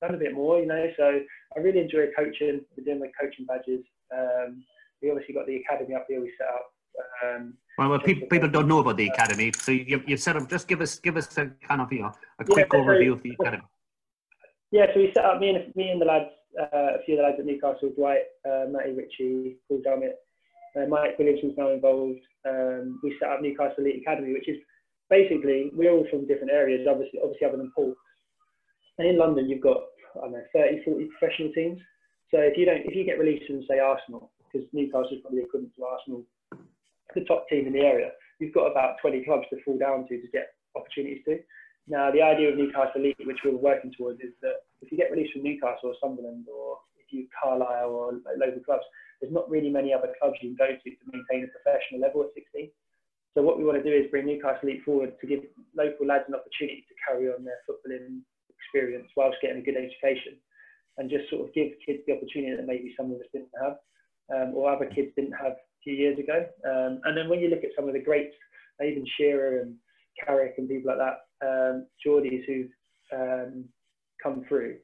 done 0.00 0.14
a 0.14 0.18
bit 0.18 0.34
more, 0.34 0.60
you 0.60 0.66
know. 0.66 0.86
So 0.96 1.20
I 1.56 1.60
really 1.60 1.80
enjoy 1.80 2.06
coaching. 2.16 2.60
We're 2.76 2.84
doing 2.84 3.00
my 3.00 3.10
coaching 3.20 3.46
badges. 3.46 3.84
Um, 4.14 4.64
we 5.02 5.10
obviously 5.10 5.34
got 5.34 5.46
the 5.46 5.56
academy 5.56 5.94
up 5.94 6.06
here 6.08 6.20
we 6.20 6.32
set 6.38 6.48
up. 6.48 6.73
Um, 7.24 7.54
well, 7.78 7.90
well 7.90 7.98
people, 7.98 8.28
people 8.28 8.48
don't 8.48 8.68
know 8.68 8.78
about 8.78 8.96
the 8.96 9.08
academy, 9.08 9.52
so 9.52 9.72
you, 9.72 10.02
you 10.06 10.16
set 10.16 10.36
up. 10.36 10.48
Just 10.48 10.68
give 10.68 10.80
us 10.80 10.98
give 10.98 11.16
us 11.16 11.36
a 11.38 11.50
kind 11.68 11.80
of 11.80 11.92
you 11.92 12.02
know 12.02 12.12
a 12.38 12.44
quick 12.44 12.68
yeah, 12.72 12.78
overview 12.78 13.12
of 13.12 13.22
the 13.22 13.36
academy. 13.40 13.64
Yeah, 14.70 14.86
so 14.92 15.00
we 15.00 15.12
set 15.14 15.24
up 15.24 15.40
me 15.40 15.50
and 15.50 15.74
me 15.76 15.90
and 15.90 16.00
the 16.00 16.06
lads, 16.06 16.30
uh, 16.60 16.98
a 16.98 17.02
few 17.04 17.14
of 17.14 17.18
the 17.18 17.24
lads 17.24 17.36
at 17.38 17.46
Newcastle, 17.46 17.92
Dwight, 17.96 18.22
uh, 18.44 18.66
Matty 18.68 18.92
Ritchie, 18.92 19.56
Paul 19.68 19.82
Dummett, 19.86 20.18
uh, 20.76 20.86
Mike 20.88 21.18
Williamson's 21.18 21.56
now 21.56 21.70
involved. 21.70 22.20
Um, 22.48 23.00
we 23.02 23.16
set 23.20 23.30
up 23.30 23.40
Newcastle 23.40 23.78
Elite 23.78 24.02
Academy, 24.02 24.32
which 24.32 24.48
is 24.48 24.56
basically 25.10 25.70
we're 25.74 25.92
all 25.92 26.06
from 26.10 26.26
different 26.26 26.52
areas, 26.52 26.86
obviously, 26.90 27.20
obviously 27.22 27.46
other 27.46 27.56
than 27.56 27.72
Paul. 27.74 27.94
And 28.98 29.08
in 29.08 29.18
London, 29.18 29.48
you've 29.48 29.62
got 29.62 29.78
I 30.16 30.26
don't 30.26 30.32
know 30.32 30.44
30, 30.52 30.84
40 30.84 31.08
professional 31.18 31.52
teams. 31.52 31.80
So 32.30 32.38
if 32.40 32.56
you 32.56 32.66
don't, 32.66 32.82
if 32.84 32.94
you 32.94 33.04
get 33.04 33.18
released 33.18 33.46
from 33.46 33.62
say 33.68 33.78
Arsenal, 33.78 34.30
because 34.42 34.66
Newcastle 34.72 35.12
is 35.12 35.22
probably 35.22 35.42
equivalent 35.42 35.74
to 35.76 35.84
Arsenal 35.84 36.24
the 37.14 37.24
top 37.24 37.48
team 37.48 37.66
in 37.66 37.72
the 37.72 37.80
area, 37.80 38.10
you've 38.38 38.54
got 38.54 38.70
about 38.70 38.96
20 39.00 39.24
clubs 39.24 39.46
to 39.50 39.62
fall 39.64 39.78
down 39.78 40.06
to 40.08 40.20
to 40.20 40.28
get 40.28 40.54
opportunities 40.76 41.22
to. 41.26 41.38
Now, 41.86 42.10
the 42.10 42.22
idea 42.22 42.48
of 42.48 42.56
Newcastle 42.56 42.96
Elite, 42.96 43.20
which 43.24 43.44
we 43.44 43.50
are 43.50 43.56
working 43.56 43.92
towards, 43.96 44.20
is 44.20 44.32
that 44.40 44.64
if 44.80 44.90
you 44.90 44.96
get 44.96 45.10
released 45.10 45.32
from 45.32 45.42
Newcastle 45.42 45.92
or 45.92 45.96
Sunderland 46.00 46.46
or 46.48 46.78
if 46.96 47.12
you 47.12 47.28
Carlisle 47.36 47.90
or 47.90 48.12
local 48.40 48.64
clubs, 48.64 48.84
there's 49.20 49.32
not 49.32 49.48
really 49.50 49.68
many 49.68 49.92
other 49.92 50.08
clubs 50.20 50.36
you 50.40 50.54
can 50.54 50.56
go 50.56 50.72
to 50.72 50.90
to 50.90 51.04
maintain 51.12 51.44
a 51.44 51.52
professional 51.52 52.00
level 52.00 52.24
at 52.24 52.32
16. 52.32 52.70
So 53.34 53.42
what 53.42 53.58
we 53.58 53.64
want 53.64 53.82
to 53.82 53.84
do 53.84 53.92
is 53.92 54.10
bring 54.10 54.26
Newcastle 54.26 54.68
Elite 54.68 54.84
forward 54.84 55.12
to 55.20 55.26
give 55.26 55.44
local 55.76 56.06
lads 56.06 56.24
an 56.28 56.38
opportunity 56.38 56.86
to 56.88 56.94
carry 57.04 57.28
on 57.28 57.44
their 57.44 57.60
footballing 57.68 58.22
experience 58.48 59.10
whilst 59.16 59.42
getting 59.42 59.60
a 59.60 59.64
good 59.64 59.76
education 59.76 60.40
and 60.96 61.10
just 61.10 61.28
sort 61.28 61.42
of 61.42 61.52
give 61.52 61.74
kids 61.84 62.00
the 62.06 62.14
opportunity 62.14 62.54
that 62.54 62.66
maybe 62.66 62.94
some 62.96 63.10
of 63.10 63.18
us 63.18 63.28
didn't 63.32 63.52
have 63.60 63.76
um, 64.32 64.54
or 64.54 64.70
other 64.70 64.86
kids 64.86 65.10
didn't 65.16 65.34
have 65.34 65.58
few 65.84 65.94
years 65.94 66.18
ago. 66.18 66.46
Um, 66.66 67.00
and 67.04 67.16
then 67.16 67.28
when 67.28 67.40
you 67.40 67.48
look 67.48 67.62
at 67.62 67.70
some 67.76 67.86
of 67.86 67.94
the 67.94 68.00
greats, 68.00 68.34
even 68.84 69.06
Shearer 69.16 69.60
and 69.60 69.76
Carrick 70.24 70.54
and 70.58 70.68
people 70.68 70.90
like 70.90 70.98
that, 70.98 71.18
um, 71.46 71.86
Geordies 72.04 72.44
who've 72.46 72.70
um, 73.12 73.64
come 74.22 74.44
through, 74.48 74.78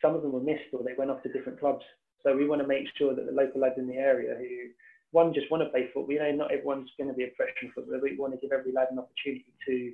some 0.00 0.14
of 0.14 0.22
them 0.22 0.32
were 0.32 0.40
missed 0.40 0.72
or 0.72 0.82
they 0.82 0.94
went 0.96 1.10
off 1.10 1.22
to 1.24 1.32
different 1.32 1.60
clubs. 1.60 1.84
So 2.22 2.34
we 2.34 2.48
want 2.48 2.62
to 2.62 2.68
make 2.68 2.86
sure 2.96 3.14
that 3.14 3.26
the 3.26 3.32
local 3.32 3.60
lads 3.60 3.74
in 3.76 3.86
the 3.86 3.96
area 3.96 4.34
who 4.38 4.70
one 5.10 5.34
just 5.34 5.50
want 5.50 5.62
to 5.62 5.70
play 5.70 5.90
football. 5.92 6.12
You 6.12 6.20
know, 6.20 6.32
not 6.32 6.52
everyone's 6.52 6.90
going 6.98 7.08
to 7.08 7.14
be 7.14 7.24
a 7.24 7.32
professional 7.36 7.72
footballer, 7.74 8.00
but 8.00 8.10
we 8.10 8.16
want 8.16 8.32
to 8.32 8.40
give 8.40 8.52
every 8.52 8.72
lad 8.72 8.88
an 8.90 8.98
opportunity 8.98 9.52
to 9.68 9.92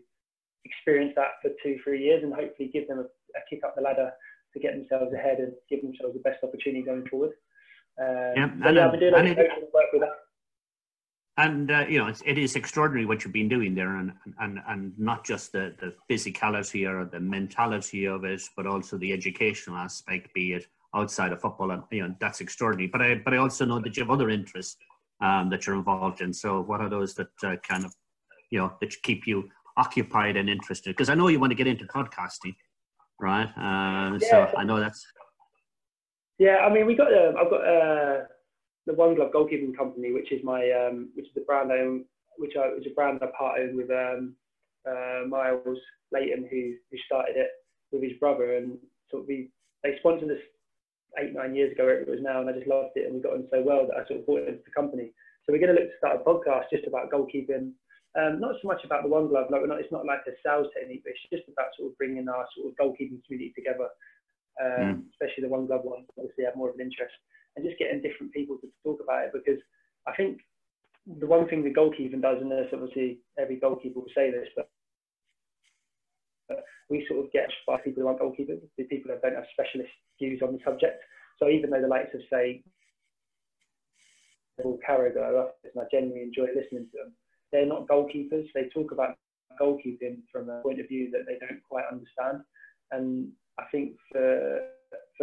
experience 0.64 1.12
that 1.16 1.42
for 1.42 1.50
two, 1.62 1.78
three 1.82 2.04
years, 2.04 2.22
and 2.22 2.32
hopefully 2.32 2.70
give 2.72 2.88
them 2.88 2.98
a, 2.98 3.02
a 3.02 3.42
kick 3.48 3.60
up 3.64 3.74
the 3.76 3.82
ladder 3.82 4.12
to 4.54 4.60
get 4.60 4.72
themselves 4.74 5.12
ahead 5.12 5.38
and 5.38 5.52
give 5.68 5.82
themselves 5.82 6.14
the 6.14 6.20
best 6.20 6.42
opportunity 6.42 6.82
going 6.82 7.06
forward. 7.08 7.32
Um, 8.00 8.32
yeah, 8.36 8.50
and, 8.64 8.76
yeah, 8.76 8.86
I've 8.86 8.92
been 8.92 9.00
doing 9.00 9.14
a 9.14 9.60
work 9.74 9.92
with 9.92 10.02
that 10.02 10.16
and 11.42 11.70
uh, 11.70 11.84
you 11.88 11.98
know 11.98 12.06
it's, 12.06 12.22
it 12.26 12.38
is 12.38 12.56
extraordinary 12.56 13.06
what 13.06 13.22
you've 13.22 13.32
been 13.32 13.48
doing 13.48 13.74
there 13.74 13.96
and 13.96 14.12
and 14.40 14.60
and 14.68 14.92
not 14.98 15.24
just 15.24 15.52
the 15.52 15.74
the 15.80 15.94
physicality 16.08 16.88
or 16.88 17.04
the 17.04 17.20
mentality 17.20 18.06
of 18.06 18.24
it 18.24 18.42
but 18.56 18.66
also 18.66 18.96
the 18.98 19.12
educational 19.12 19.76
aspect 19.76 20.32
be 20.34 20.52
it 20.52 20.66
outside 20.94 21.32
of 21.32 21.40
football. 21.40 21.70
And 21.70 21.82
you 21.90 22.02
know 22.02 22.14
that's 22.20 22.40
extraordinary. 22.40 22.88
But 22.88 23.02
i 23.02 23.14
but 23.24 23.34
i 23.34 23.36
also 23.36 23.64
know 23.64 23.80
that 23.80 23.96
you 23.96 24.02
have 24.02 24.10
other 24.10 24.30
interests 24.30 24.76
um, 25.20 25.50
that 25.50 25.66
you're 25.66 25.76
involved 25.76 26.20
in. 26.20 26.32
So 26.32 26.62
what 26.62 26.80
are 26.80 26.88
those 26.88 27.14
that 27.14 27.28
uh, 27.44 27.56
kind 27.56 27.84
of 27.84 27.94
you 28.50 28.58
know 28.58 28.72
that 28.80 28.90
keep 29.02 29.26
you 29.26 29.48
occupied 29.76 30.36
and 30.36 30.48
interested? 30.50 30.90
Because 30.90 31.10
i 31.10 31.14
know 31.14 31.28
you 31.28 31.40
want 31.40 31.52
to 31.52 31.56
get 31.62 31.66
into 31.66 31.84
podcasting 31.84 32.54
right? 33.20 33.48
Uh, 33.56 34.18
yeah. 34.22 34.30
so 34.30 34.56
i 34.56 34.64
know 34.64 34.80
that's 34.80 35.06
yeah 36.38 36.58
i 36.58 36.72
mean 36.72 36.86
we 36.86 36.94
got 36.94 37.12
uh, 37.12 37.32
i've 37.38 37.50
got 37.50 37.64
uh 37.66 38.20
the 38.90 38.96
One 38.96 39.14
Glove 39.14 39.30
Goalkeeping 39.32 39.76
Company, 39.76 40.12
which 40.12 40.32
is 40.32 40.42
my 40.42 40.66
um, 40.72 41.10
which 41.14 41.26
is 41.26 41.34
the 41.34 41.46
brand 41.46 41.70
I 41.70 41.78
own, 41.78 42.04
which 42.38 42.54
I 42.58 42.74
which 42.74 42.86
is 42.86 42.92
a 42.92 42.94
brand 42.94 43.20
I 43.22 43.30
part 43.38 43.60
own 43.60 43.76
with 43.76 43.90
um, 43.90 44.34
uh, 44.82 45.26
Miles 45.28 45.78
Layton, 46.10 46.48
who 46.50 46.74
who 46.90 46.98
started 47.06 47.36
it 47.36 47.50
with 47.92 48.02
his 48.02 48.18
brother, 48.18 48.56
and 48.56 48.78
sort 49.10 49.22
of 49.22 49.28
we 49.28 49.50
they 49.84 49.94
sponsored 50.00 50.30
us 50.30 50.42
eight 51.18 51.34
nine 51.34 51.54
years 51.54 51.72
ago, 51.72 51.86
it 51.86 52.10
was 52.10 52.20
now, 52.20 52.40
and 52.40 52.50
I 52.50 52.52
just 52.52 52.66
loved 52.66 52.96
it, 52.96 53.06
and 53.06 53.14
we 53.14 53.22
got 53.22 53.34
on 53.34 53.46
so 53.50 53.62
well 53.62 53.86
that 53.86 53.96
I 53.96 54.06
sort 54.06 54.20
of 54.20 54.26
bought 54.26 54.42
it 54.42 54.48
into 54.48 54.66
the 54.66 54.74
company. 54.74 55.14
So 55.46 55.52
we're 55.54 55.62
going 55.62 55.74
to 55.74 55.80
look 55.80 55.90
to 55.90 55.98
start 55.98 56.18
a 56.18 56.26
podcast 56.26 56.74
just 56.74 56.86
about 56.86 57.10
goalkeeping. 57.10 57.72
Um, 58.18 58.42
not 58.42 58.58
so 58.58 58.66
much 58.66 58.82
about 58.82 59.06
the 59.06 59.08
one 59.08 59.30
glove, 59.30 59.50
like 59.50 59.62
we're 59.62 59.70
not, 59.70 59.78
it's 59.78 59.94
not 59.94 60.04
like 60.04 60.26
a 60.26 60.34
sales 60.42 60.66
technique, 60.74 61.06
but 61.06 61.14
it's 61.14 61.30
just 61.30 61.46
about 61.46 61.70
sort 61.78 61.94
of 61.94 61.98
bringing 61.98 62.26
our 62.26 62.42
sort 62.58 62.66
of 62.66 62.74
goalkeeping 62.74 63.22
community 63.22 63.54
together, 63.54 63.86
um, 64.58 64.82
mm. 64.82 65.02
especially 65.14 65.46
the 65.46 65.54
one 65.54 65.66
glove 65.70 65.86
ones. 65.86 66.10
Obviously, 66.18 66.42
have 66.42 66.58
more 66.58 66.70
of 66.70 66.74
an 66.74 66.82
interest 66.82 67.14
and 67.56 67.64
just 67.64 67.78
getting 67.78 68.02
different 68.02 68.32
people 68.32 68.56
to 68.58 68.68
talk 68.84 69.00
about 69.02 69.24
it 69.24 69.32
because 69.32 69.60
I 70.06 70.14
think 70.14 70.40
the 71.06 71.26
one 71.26 71.48
thing 71.48 71.64
the 71.64 71.74
goalkeeping 71.74 72.22
does, 72.22 72.38
and 72.40 72.50
this 72.50 72.68
obviously 72.72 73.18
every 73.38 73.56
goalkeeper 73.56 74.00
will 74.00 74.06
say 74.14 74.30
this, 74.30 74.48
but 74.56 74.68
we 76.88 77.06
sort 77.08 77.24
of 77.24 77.32
get 77.32 77.48
by 77.66 77.78
people 77.78 78.02
who 78.02 78.08
aren't 78.08 78.20
goalkeepers, 78.20 78.60
the 78.76 78.84
people 78.84 79.10
that 79.10 79.22
don't 79.22 79.36
have 79.36 79.44
specialist 79.52 79.90
views 80.18 80.40
on 80.42 80.52
the 80.52 80.58
subject. 80.64 81.02
So 81.38 81.48
even 81.48 81.70
though 81.70 81.80
the 81.80 81.88
likes 81.88 82.14
of 82.14 82.20
say 82.30 82.62
Paul 84.60 84.78
Carragher, 84.86 85.48
I 85.64 85.84
genuinely 85.90 86.22
enjoy 86.22 86.48
listening 86.54 86.86
to 86.90 86.98
them, 86.98 87.14
they're 87.52 87.66
not 87.66 87.86
goalkeepers. 87.88 88.46
They 88.54 88.68
talk 88.74 88.92
about 88.92 89.16
goalkeeping 89.60 90.18
from 90.30 90.50
a 90.50 90.60
point 90.62 90.80
of 90.80 90.88
view 90.88 91.10
that 91.12 91.22
they 91.26 91.38
don't 91.38 91.62
quite 91.68 91.84
understand. 91.90 92.42
And 92.90 93.30
I 93.58 93.64
think 93.70 93.96
for 94.12 94.60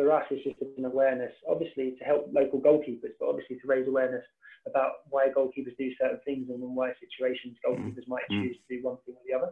for 0.07 0.15
us, 0.15 0.23
it's 0.31 0.43
just 0.43 0.55
an 0.77 0.85
awareness, 0.85 1.33
obviously 1.49 1.95
to 1.99 2.03
help 2.05 2.31
local 2.31 2.61
goalkeepers, 2.61 3.11
but 3.19 3.27
obviously 3.27 3.57
to 3.57 3.67
raise 3.67 3.87
awareness 3.87 4.23
about 4.65 5.03
why 5.09 5.27
goalkeepers 5.35 5.75
do 5.77 5.91
certain 5.99 6.19
things 6.23 6.47
and 6.49 6.63
in 6.63 6.75
why 6.75 6.93
situations 7.03 7.57
goalkeepers 7.65 8.07
mm. 8.07 8.15
might 8.15 8.23
mm. 8.31 8.43
choose 8.43 8.55
to 8.55 8.77
do 8.77 8.83
one 8.83 8.95
thing 9.05 9.15
or 9.15 9.23
the 9.27 9.35
other. 9.35 9.51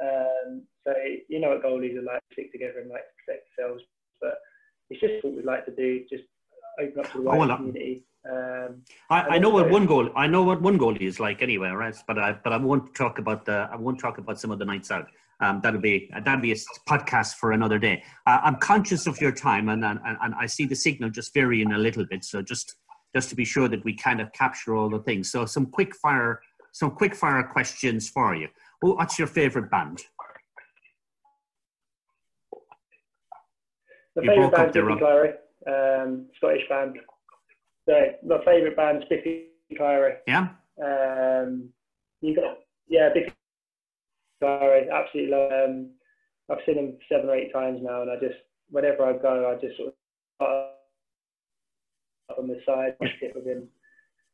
Um, 0.00 0.62
so 0.86 0.94
you 1.28 1.40
know 1.40 1.50
what 1.50 1.62
goalies 1.62 1.96
are 1.98 2.02
like, 2.02 2.22
stick 2.32 2.50
together 2.52 2.80
and 2.80 2.88
like 2.88 3.04
to 3.04 3.14
protect 3.20 3.48
themselves. 3.56 3.82
But 4.20 4.38
it's 4.88 5.00
just 5.00 5.22
what 5.22 5.34
we'd 5.34 5.44
like 5.44 5.66
to 5.66 5.74
do, 5.76 6.04
just 6.08 6.24
open 6.80 7.00
up 7.00 7.12
to 7.12 7.18
the 7.18 7.22
wider 7.22 7.42
oh, 7.42 7.46
well, 7.46 7.56
community. 7.56 8.06
Um, 8.24 8.82
I, 9.10 9.36
I 9.36 9.38
know 9.38 9.50
what 9.50 9.68
one 9.68 9.84
goal. 9.84 10.08
I 10.16 10.26
know 10.26 10.42
what 10.42 10.62
one 10.62 10.78
goal 10.78 10.96
is 10.98 11.20
like 11.20 11.42
anyway, 11.42 11.68
right? 11.68 11.96
But 12.06 12.18
I 12.18 12.32
but 12.32 12.54
I 12.54 12.56
won't 12.56 12.94
talk 12.94 13.18
about 13.18 13.44
the. 13.44 13.68
I 13.70 13.76
won't 13.76 13.98
talk 13.98 14.16
about 14.16 14.40
some 14.40 14.50
of 14.50 14.58
the 14.58 14.64
nights 14.64 14.90
out. 14.90 15.08
Um, 15.42 15.60
that'll 15.60 15.80
be 15.80 16.08
that'll 16.24 16.40
be 16.40 16.52
a 16.52 16.56
podcast 16.88 17.34
for 17.34 17.50
another 17.50 17.78
day. 17.78 18.04
Uh, 18.26 18.38
I'm 18.44 18.56
conscious 18.56 19.08
of 19.08 19.20
your 19.20 19.32
time, 19.32 19.68
and, 19.68 19.84
and 19.84 19.98
and 20.04 20.34
I 20.38 20.46
see 20.46 20.66
the 20.66 20.76
signal 20.76 21.10
just 21.10 21.34
varying 21.34 21.72
a 21.72 21.78
little 21.78 22.06
bit. 22.06 22.24
So 22.24 22.42
just 22.42 22.76
just 23.14 23.28
to 23.30 23.34
be 23.34 23.44
sure 23.44 23.68
that 23.68 23.84
we 23.84 23.94
kind 23.94 24.20
of 24.20 24.32
capture 24.32 24.76
all 24.76 24.88
the 24.88 25.00
things. 25.00 25.32
So 25.32 25.44
some 25.44 25.66
quick 25.66 25.96
fire 25.96 26.40
some 26.72 26.92
quick 26.92 27.14
fire 27.14 27.42
questions 27.42 28.08
for 28.08 28.34
you. 28.36 28.48
What's 28.80 29.18
your 29.18 29.28
favorite 29.28 29.70
band? 29.70 30.02
The 34.14 34.22
favourite 34.22 34.52
band, 34.52 34.72
Biffy 34.72 35.00
Clyro, 35.00 36.04
um, 36.04 36.26
Scottish 36.36 36.68
band. 36.68 36.98
So 37.88 37.94
my 38.24 38.38
favourite 38.44 38.76
band, 38.76 39.04
Biffy 39.08 39.46
Clyro. 39.78 40.16
Yeah. 40.28 40.48
Um, 40.82 41.70
you 42.20 42.36
got 42.36 42.58
yeah, 42.88 43.08
Biffy 43.12 43.32
Clyro. 44.42 44.82
Absolutely 44.92 45.30
love. 45.30 45.52
Um, 45.52 45.90
I've 46.50 46.58
seen 46.66 46.78
him 46.78 46.98
seven 47.10 47.30
or 47.30 47.36
eight 47.36 47.52
times 47.52 47.80
now, 47.82 48.02
and 48.02 48.10
I 48.10 48.16
just 48.16 48.38
whenever 48.70 49.04
I 49.04 49.12
go, 49.12 49.50
I 49.50 49.60
just 49.60 49.76
sort 49.76 49.94
of 50.40 50.70
on 52.38 52.48
the 52.48 52.60
side, 52.66 52.96
sit 53.20 53.34
with 53.34 53.46
him. 53.46 53.68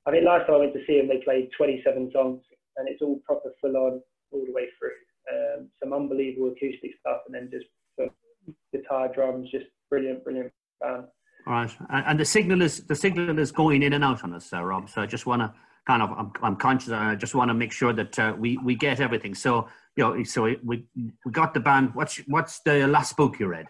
I 0.06 0.10
think 0.10 0.24
last 0.24 0.46
time 0.46 0.56
I 0.56 0.58
went 0.58 0.72
to 0.74 0.84
see 0.86 0.98
him, 0.98 1.08
they 1.08 1.20
played 1.24 1.50
27 1.56 2.10
songs, 2.12 2.42
and 2.76 2.88
it's 2.88 3.02
all 3.02 3.20
proper 3.26 3.50
full 3.60 3.76
on 3.76 4.00
all 4.30 4.44
the 4.46 4.52
way 4.52 4.66
through. 4.78 4.96
Um, 5.30 5.68
some 5.82 5.92
unbelievable 5.92 6.48
acoustic 6.48 6.92
stuff, 7.00 7.20
and 7.26 7.34
then 7.34 7.50
just 7.52 7.66
guitar, 8.72 9.08
drums, 9.12 9.50
just 9.50 9.66
brilliant, 9.90 10.24
brilliant 10.24 10.52
band. 10.80 11.04
Right, 11.46 11.70
and 11.90 12.18
the 12.18 12.24
signal 12.24 12.62
is 12.62 12.84
the 12.84 12.94
signal 12.94 13.38
is 13.38 13.52
going 13.52 13.82
in 13.82 13.92
and 13.92 14.04
out 14.04 14.24
on 14.24 14.34
us, 14.34 14.52
uh, 14.52 14.62
Rob. 14.62 14.88
So 14.88 15.00
I 15.00 15.06
just 15.06 15.26
want 15.26 15.42
to 15.42 15.52
kind 15.86 16.02
of 16.02 16.10
I'm, 16.10 16.32
I'm 16.42 16.56
conscious, 16.56 16.90
I 16.90 17.14
just 17.14 17.34
want 17.34 17.48
to 17.48 17.54
make 17.54 17.72
sure 17.72 17.92
that 17.92 18.18
uh, 18.18 18.34
we 18.38 18.58
we 18.58 18.74
get 18.74 19.00
everything. 19.00 19.34
So 19.34 19.68
you 19.98 20.04
know, 20.04 20.22
so 20.22 20.42
we 20.64 20.84
we 20.94 21.32
got 21.32 21.54
the 21.54 21.60
band. 21.60 21.94
What's 21.94 22.18
what's 22.28 22.60
the 22.60 22.86
last 22.86 23.16
book 23.16 23.40
you 23.40 23.48
read? 23.48 23.66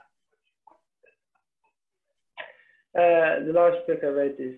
Uh, 2.94 3.44
the 3.46 3.52
last 3.54 3.78
book 3.86 4.00
I 4.02 4.08
read 4.08 4.34
is 4.38 4.56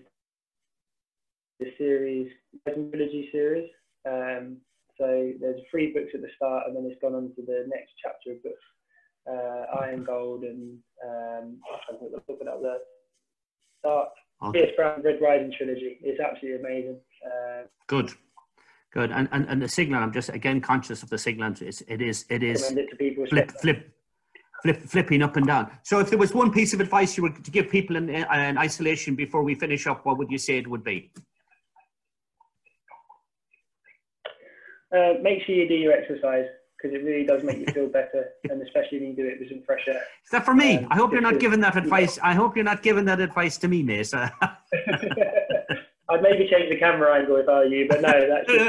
the 1.59 1.67
series, 1.77 2.29
Trilogy 2.67 3.29
series. 3.31 3.69
Um, 4.05 4.57
so 4.97 5.31
there's 5.39 5.61
three 5.71 5.93
books 5.93 6.11
at 6.13 6.21
the 6.21 6.27
start, 6.35 6.67
and 6.67 6.75
then 6.75 6.85
it's 6.91 7.01
gone 7.01 7.15
on 7.15 7.31
to 7.35 7.41
the 7.45 7.65
next 7.67 7.93
chapter 8.03 8.33
of 8.33 8.43
books, 8.43 8.65
uh, 9.31 9.79
Iron 9.81 10.03
Gold, 10.03 10.43
and 10.43 10.77
um, 11.07 11.59
I 11.89 11.97
think 11.97 12.11
the 12.11 12.19
book 12.27 12.39
about 12.41 12.61
the 12.61 12.79
start. 13.79 14.09
Okay. 14.43 14.59
Pierce 14.59 14.75
Brown 14.75 15.01
Red 15.03 15.21
Rising 15.21 15.53
trilogy. 15.55 15.99
It's 16.01 16.19
absolutely 16.19 16.59
amazing. 16.59 16.99
Uh, 17.25 17.61
Good. 17.87 18.11
Good, 18.91 19.11
and, 19.11 19.29
and 19.31 19.47
and 19.47 19.61
the 19.61 19.69
signal. 19.69 20.03
I'm 20.03 20.11
just 20.11 20.29
again 20.29 20.59
conscious 20.59 21.01
of 21.01 21.09
the 21.09 21.17
signal. 21.17 21.53
It's, 21.61 21.81
it 21.87 22.01
is 22.01 22.25
it 22.29 22.43
is 22.43 22.71
it 22.71 22.89
flip 23.29 23.51
flip 23.61 23.93
flip 24.61 24.81
flipping 24.81 25.21
up 25.21 25.37
and 25.37 25.47
down. 25.47 25.71
So, 25.83 25.99
if 25.99 26.09
there 26.09 26.19
was 26.19 26.33
one 26.33 26.51
piece 26.51 26.73
of 26.73 26.81
advice 26.81 27.15
you 27.17 27.23
were 27.23 27.29
to 27.29 27.51
give 27.51 27.69
people 27.69 27.95
in, 27.95 28.09
in 28.09 28.57
isolation 28.57 29.15
before 29.15 29.43
we 29.43 29.55
finish 29.55 29.87
up, 29.87 30.05
what 30.05 30.17
would 30.17 30.29
you 30.29 30.37
say 30.37 30.57
it 30.57 30.67
would 30.67 30.83
be? 30.83 31.11
Uh, 34.95 35.13
make 35.21 35.41
sure 35.45 35.55
you 35.55 35.69
do 35.69 35.75
your 35.75 35.93
exercise 35.93 36.45
because 36.81 36.95
it 36.95 37.03
really 37.03 37.25
does 37.25 37.43
make 37.43 37.59
you 37.59 37.65
feel 37.67 37.87
better, 37.87 38.29
and 38.49 38.61
especially 38.61 38.99
when 38.99 39.09
you 39.09 39.15
do 39.15 39.25
it 39.25 39.39
with 39.39 39.49
some 39.49 39.61
fresh 39.65 39.87
air. 39.87 40.03
Is 40.25 40.31
that 40.31 40.43
for 40.43 40.53
me? 40.53 40.79
Um, 40.79 40.87
I 40.91 40.95
hope 40.95 41.11
you're 41.13 41.21
not 41.21 41.39
giving 41.39 41.61
that 41.61 41.77
advice. 41.77 42.19
I 42.21 42.33
hope 42.33 42.55
you're 42.55 42.65
not 42.65 42.83
giving 42.83 43.05
that 43.05 43.19
advice 43.21 43.57
to 43.59 43.67
me, 43.67 43.83
Mace. 43.83 44.13
I'd 46.11 46.21
maybe 46.21 46.47
change 46.49 46.69
the 46.69 46.75
camera 46.75 47.15
angle 47.17 47.37
if 47.37 47.47
I 47.47 47.53
were 47.53 47.65
you, 47.65 47.87
but 47.87 48.01
no, 48.01 48.11
that's 48.11 48.47
just, 48.51 48.67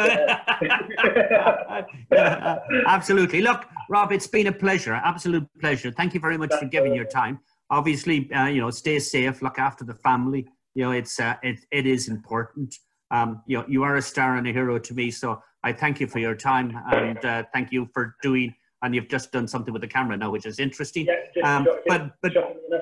uh... 2.12 2.60
Absolutely. 2.86 3.42
Look, 3.42 3.66
Rob, 3.88 4.12
it's 4.12 4.26
been 4.26 4.46
a 4.46 4.52
pleasure, 4.52 4.94
absolute 4.94 5.46
pleasure. 5.60 5.90
Thank 5.90 6.14
you 6.14 6.20
very 6.20 6.38
much 6.38 6.54
for 6.54 6.66
giving 6.66 6.94
your 6.94 7.04
time. 7.04 7.40
Obviously, 7.70 8.32
uh, 8.32 8.46
you 8.46 8.60
know, 8.60 8.70
stay 8.70 8.98
safe, 8.98 9.42
look 9.42 9.58
after 9.58 9.84
the 9.84 9.94
family. 9.94 10.46
You 10.74 10.84
know, 10.84 10.92
it's 10.92 11.18
uh, 11.18 11.34
it, 11.42 11.58
it 11.70 11.86
is 11.86 12.08
important. 12.08 12.74
Um, 13.10 13.42
you 13.46 13.58
know, 13.58 13.64
you 13.68 13.82
are 13.82 13.96
a 13.96 14.02
star 14.02 14.36
and 14.36 14.46
a 14.46 14.52
hero 14.52 14.78
to 14.78 14.94
me, 14.94 15.10
so 15.10 15.42
I 15.64 15.72
thank 15.72 16.00
you 16.00 16.06
for 16.06 16.18
your 16.18 16.34
time 16.34 16.76
and 16.92 17.24
uh, 17.24 17.44
thank 17.52 17.72
you 17.72 17.88
for 17.92 18.16
doing. 18.22 18.54
And 18.82 18.94
you've 18.94 19.08
just 19.08 19.30
done 19.30 19.46
something 19.46 19.72
with 19.72 19.82
the 19.82 19.88
camera 19.88 20.16
now, 20.16 20.30
which 20.30 20.44
is 20.44 20.58
interesting. 20.58 21.06
Yeah, 21.06 21.56
um, 21.56 21.66
but 21.86 22.10
but 22.20 22.32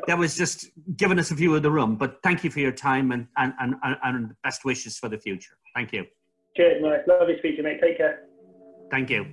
that 0.07 0.19
was 0.19 0.37
just 0.37 0.71
giving 0.97 1.19
us 1.19 1.31
a 1.31 1.35
view 1.35 1.55
of 1.55 1.63
the 1.63 1.71
room. 1.71 1.97
But 1.97 2.23
thank 2.23 2.43
you 2.43 2.51
for 2.51 2.61
your 2.61 2.73
time 2.73 3.13
and 3.13 3.27
and, 3.37 3.53
and, 3.61 3.77
and 4.03 4.35
best 4.43 4.65
wishes 4.65 4.99
for 4.99 5.09
the 5.09 5.19
future. 5.19 5.57
Thank 5.75 5.93
you. 5.93 6.07
Cheers, 6.57 6.83
Mike. 6.83 7.07
Lovely 7.07 7.37
speaking, 7.39 7.65
mate. 7.65 7.81
Take 7.83 7.99
care. 7.99 8.25
Thank 8.91 9.11
you. 9.11 9.27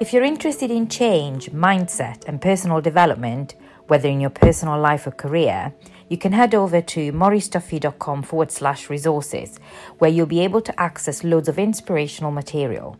If 0.00 0.12
you're 0.12 0.24
interested 0.24 0.70
in 0.70 0.88
change, 0.88 1.50
mindset, 1.52 2.26
and 2.26 2.40
personal 2.40 2.80
development, 2.80 3.54
whether 3.86 4.08
in 4.08 4.20
your 4.20 4.30
personal 4.30 4.78
life 4.78 5.06
or 5.06 5.12
career, 5.12 5.72
you 6.14 6.18
can 6.18 6.30
head 6.30 6.54
over 6.54 6.80
to 6.80 7.10
mauriceduffy.com 7.10 8.22
forward 8.22 8.52
slash 8.52 8.88
resources, 8.88 9.58
where 9.98 10.08
you'll 10.08 10.26
be 10.26 10.38
able 10.38 10.60
to 10.60 10.80
access 10.80 11.24
loads 11.24 11.48
of 11.48 11.58
inspirational 11.58 12.30
material 12.30 12.96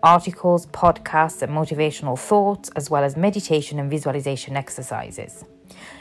articles, 0.00 0.66
podcasts, 0.66 1.42
and 1.42 1.50
motivational 1.50 2.16
thoughts, 2.16 2.68
as 2.76 2.88
well 2.88 3.02
as 3.02 3.16
meditation 3.16 3.80
and 3.80 3.90
visualization 3.90 4.56
exercises. 4.56 5.44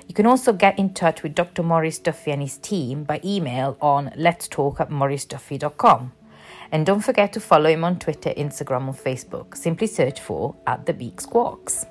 You 0.07 0.13
can 0.13 0.27
also 0.27 0.53
get 0.53 0.77
in 0.77 0.93
touch 0.93 1.23
with 1.23 1.33
Dr. 1.33 1.63
Maurice 1.63 1.97
Duffy 1.97 2.29
and 2.29 2.43
his 2.43 2.59
team 2.59 3.05
by 3.05 3.21
email 3.25 3.75
on 3.81 4.11
let's 4.15 4.47
talk 4.47 4.79
at 4.79 4.89
mauriceduffy.com. 4.89 6.11
And 6.71 6.85
don't 6.85 7.01
forget 7.01 7.33
to 7.33 7.39
follow 7.39 7.71
him 7.71 7.83
on 7.83 7.97
Twitter, 7.97 8.35
Instagram, 8.37 8.87
or 8.87 8.93
Facebook. 8.93 9.57
Simply 9.57 9.87
search 9.87 10.19
for 10.19 10.55
at 10.67 10.85
the 10.85 10.93
Beak 10.93 11.21
Squawks. 11.21 11.87